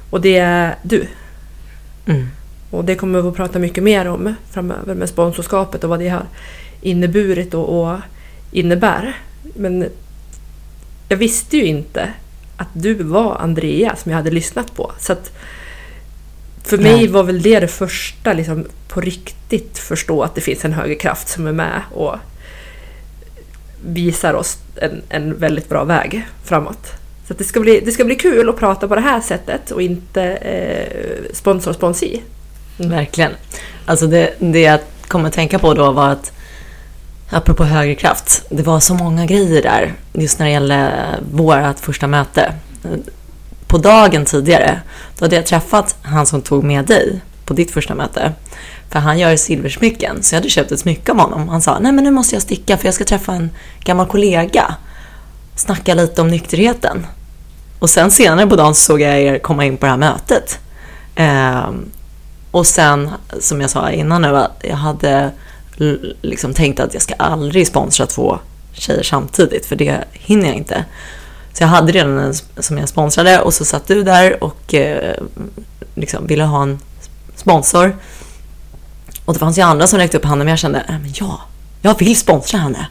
Och 0.09 0.21
det 0.21 0.37
är 0.37 0.75
du. 0.83 1.07
Mm. 2.05 2.27
Och 2.71 2.85
det 2.85 2.95
kommer 2.95 3.21
vi 3.21 3.27
att 3.27 3.35
prata 3.35 3.59
mycket 3.59 3.83
mer 3.83 4.07
om 4.07 4.35
framöver 4.51 4.95
med 4.95 5.09
sponsorskapet 5.09 5.83
och 5.83 5.89
vad 5.89 5.99
det 5.99 6.09
har 6.09 6.23
inneburit 6.85 7.53
och, 7.53 7.81
och 7.81 7.97
innebär. 8.51 9.17
Men 9.55 9.89
jag 11.09 11.17
visste 11.17 11.57
ju 11.57 11.65
inte 11.65 12.13
att 12.57 12.67
du 12.73 12.93
var 12.93 13.35
Andrea 13.35 13.95
som 13.95 14.11
jag 14.11 14.17
hade 14.17 14.31
lyssnat 14.31 14.75
på. 14.75 14.91
Så 14.99 15.13
att 15.13 15.31
för 16.63 16.77
mig 16.77 16.95
Nej. 16.95 17.07
var 17.07 17.23
väl 17.23 17.41
det 17.41 17.59
det 17.59 17.67
första, 17.67 18.33
liksom 18.33 18.65
på 18.87 19.01
riktigt 19.01 19.77
förstå 19.77 20.23
att 20.23 20.35
det 20.35 20.41
finns 20.41 20.65
en 20.65 20.73
högre 20.73 20.95
kraft 20.95 21.27
som 21.27 21.47
är 21.47 21.51
med 21.51 21.81
och 21.93 22.15
visar 23.85 24.33
oss 24.33 24.57
en, 24.75 25.01
en 25.09 25.37
väldigt 25.37 25.69
bra 25.69 25.83
väg 25.83 26.27
framåt. 26.43 26.87
Så 27.27 27.33
det, 27.33 27.43
ska 27.43 27.59
bli, 27.59 27.79
det 27.85 27.91
ska 27.91 28.05
bli 28.05 28.15
kul 28.15 28.49
att 28.49 28.57
prata 28.57 28.87
på 28.87 28.95
det 28.95 29.01
här 29.01 29.21
sättet 29.21 29.71
och 29.71 29.81
inte 29.81 30.23
eh, 30.23 31.33
sponsor 31.33 31.73
sponsi. 31.73 32.21
Verkligen. 32.77 33.31
Alltså 33.85 34.07
det, 34.07 34.33
det 34.39 34.61
jag 34.61 34.79
kom 35.07 35.25
att 35.25 35.33
tänka 35.33 35.59
på 35.59 35.73
då 35.73 35.91
var 35.91 36.09
att 36.09 36.31
apropå 37.29 37.63
högre 37.63 37.95
kraft, 37.95 38.45
det 38.49 38.63
var 38.63 38.79
så 38.79 38.93
många 38.93 39.25
grejer 39.25 39.61
där 39.61 39.93
just 40.13 40.39
när 40.39 40.45
det 40.45 40.51
gällde 40.51 40.91
vårt 41.31 41.79
första 41.79 42.07
möte. 42.07 42.53
På 43.67 43.77
dagen 43.77 44.25
tidigare, 44.25 44.81
då 45.17 45.25
hade 45.25 45.35
jag 45.35 45.45
träffat 45.45 45.95
han 46.01 46.25
som 46.25 46.41
tog 46.41 46.63
med 46.63 46.85
dig 46.85 47.21
på 47.45 47.53
ditt 47.53 47.71
första 47.71 47.95
möte. 47.95 48.33
För 48.89 48.99
han 48.99 49.19
gör 49.19 49.35
silversmycken, 49.35 50.23
så 50.23 50.35
jag 50.35 50.39
hade 50.39 50.49
köpt 50.49 50.71
ett 50.71 50.79
smycke 50.79 51.11
av 51.11 51.19
honom. 51.19 51.49
Han 51.49 51.61
sa, 51.61 51.79
nej 51.79 51.91
men 51.91 52.03
nu 52.03 52.11
måste 52.11 52.35
jag 52.35 52.41
sticka 52.41 52.77
för 52.77 52.85
jag 52.85 52.93
ska 52.93 53.03
träffa 53.03 53.33
en 53.33 53.49
gammal 53.83 54.07
kollega. 54.07 54.75
Snacka 55.55 55.93
lite 55.93 56.21
om 56.21 56.27
nykterheten. 56.27 57.07
Och 57.79 57.89
sen 57.89 58.11
senare 58.11 58.47
på 58.47 58.55
dagen 58.55 58.75
så 58.75 58.81
såg 58.81 59.01
jag 59.01 59.19
er 59.19 59.39
komma 59.39 59.65
in 59.65 59.77
på 59.77 59.85
det 59.85 59.89
här 59.89 59.97
mötet. 59.97 60.59
Eh, 61.15 61.69
och 62.51 62.67
sen, 62.67 63.09
som 63.39 63.61
jag 63.61 63.69
sa 63.69 63.91
innan 63.91 64.21
nu, 64.21 64.47
jag 64.61 64.75
hade 64.75 65.31
liksom 66.21 66.53
tänkt 66.53 66.79
att 66.79 66.93
jag 66.93 67.03
ska 67.03 67.13
aldrig 67.13 67.67
sponsra 67.67 68.05
två 68.05 68.39
tjejer 68.73 69.03
samtidigt, 69.03 69.65
för 69.65 69.75
det 69.75 70.03
hinner 70.11 70.47
jag 70.47 70.55
inte. 70.55 70.85
Så 71.53 71.63
jag 71.63 71.67
hade 71.67 71.91
redan 71.91 72.19
en 72.19 72.33
som 72.63 72.77
jag 72.77 72.89
sponsrade 72.89 73.41
och 73.41 73.53
så 73.53 73.65
satt 73.65 73.87
du 73.87 74.03
där 74.03 74.43
och 74.43 74.73
eh, 74.73 75.23
liksom 75.95 76.27
ville 76.27 76.43
ha 76.43 76.63
en 76.63 76.79
sponsor. 77.35 77.95
Och 79.25 79.33
det 79.33 79.39
fanns 79.39 79.57
ju 79.57 79.61
andra 79.61 79.87
som 79.87 79.99
räckte 79.99 80.17
upp 80.17 80.25
handen 80.25 80.45
men 80.45 80.51
jag 80.51 80.59
kände, 80.59 80.79
äh, 80.79 80.99
men 80.99 81.13
ja, 81.15 81.41
jag 81.81 81.99
vill 81.99 82.15
sponsra 82.17 82.59
henne. 82.59 82.87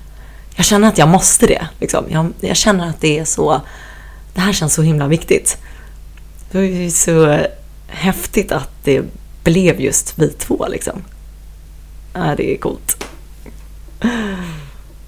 Jag 0.57 0.67
känner 0.67 0.89
att 0.89 0.99
jag 0.99 1.09
måste 1.09 1.47
det. 1.47 1.67
Liksom. 1.81 2.05
Jag, 2.09 2.33
jag 2.41 2.57
känner 2.57 2.89
att 2.89 3.01
det 3.01 3.19
är 3.19 3.25
så, 3.25 3.61
det 4.35 4.41
här 4.41 4.53
känns 4.53 4.75
så 4.75 4.83
himla 4.83 5.07
viktigt. 5.07 5.59
Det 6.51 6.59
var 6.59 6.65
ju 6.65 6.91
så 6.91 7.39
häftigt 7.87 8.53
att 8.53 8.71
det 8.85 9.03
blev 9.45 9.81
just 9.81 10.19
vi 10.19 10.29
två 10.29 10.67
liksom. 10.69 11.03
Ja, 12.15 12.35
det 12.37 12.55
är 12.55 12.57
coolt. 12.57 13.07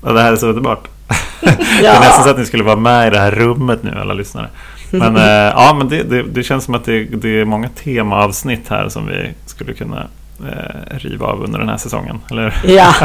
Ja, 0.02 0.12
det 0.12 0.20
här 0.20 0.32
är 0.32 0.36
så 0.36 0.46
underbart. 0.46 0.88
Ja. 1.82 1.82
det 1.82 1.88
är 1.88 2.00
nästan 2.00 2.24
så 2.24 2.30
att 2.30 2.38
ni 2.38 2.46
skulle 2.46 2.62
vara 2.62 2.76
med 2.76 3.06
i 3.06 3.10
det 3.10 3.18
här 3.18 3.30
rummet 3.30 3.82
nu, 3.82 3.98
alla 4.00 4.14
lyssnare. 4.14 4.48
Men, 4.90 5.16
eh, 5.16 5.22
ja, 5.24 5.74
men 5.78 5.88
det, 5.88 6.02
det, 6.02 6.22
det, 6.22 6.42
känns 6.42 6.64
som 6.64 6.74
att 6.74 6.84
det, 6.84 7.04
det 7.04 7.40
är 7.40 7.44
många 7.44 7.68
temaavsnitt 7.68 8.68
här 8.68 8.88
som 8.88 9.06
vi 9.06 9.34
skulle 9.46 9.72
kunna 9.74 10.06
eh, 10.40 10.98
riva 10.98 11.26
av 11.26 11.42
under 11.42 11.58
den 11.58 11.68
här 11.68 11.76
säsongen. 11.76 12.20
Eller? 12.30 12.62
Ja. 12.66 12.94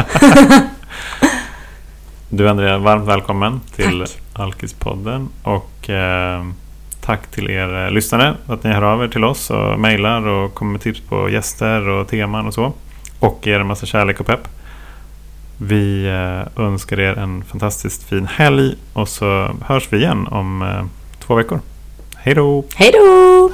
du 2.28 2.48
Andrea, 2.48 2.78
varmt 2.78 3.08
välkommen 3.08 3.60
till 3.76 4.04
Alkispodden. 4.32 5.28
Och 5.42 5.90
eh, 5.90 6.44
tack 7.00 7.26
till 7.30 7.50
er 7.50 7.84
eh, 7.84 7.90
lyssnare 7.90 8.34
att 8.46 8.64
ni 8.64 8.70
hör 8.70 8.82
av 8.82 9.04
er 9.04 9.08
till 9.08 9.24
oss 9.24 9.50
och 9.50 9.80
mejlar 9.80 10.26
och 10.26 10.54
kommer 10.54 10.72
med 10.72 10.80
tips 10.80 11.00
på 11.00 11.30
gäster 11.30 11.88
och 11.88 12.08
teman 12.08 12.46
och 12.46 12.54
så. 12.54 12.72
Och 13.22 13.46
ger 13.46 13.60
en 13.60 13.66
massa 13.66 13.86
kärlek 13.86 14.20
och 14.20 14.26
pepp. 14.26 14.48
Vi 15.58 16.06
eh, 16.06 16.64
önskar 16.64 17.00
er 17.00 17.18
en 17.18 17.44
fantastiskt 17.44 18.02
fin 18.02 18.26
helg 18.26 18.74
och 18.92 19.08
så 19.08 19.56
hörs 19.64 19.92
vi 19.92 19.96
igen 19.96 20.26
om 20.26 20.62
eh, 20.62 20.84
två 21.26 21.34
veckor. 21.34 21.60
Hej 22.16 22.34
då! 22.34 22.64
Hej 22.74 22.92
då! 22.92 23.50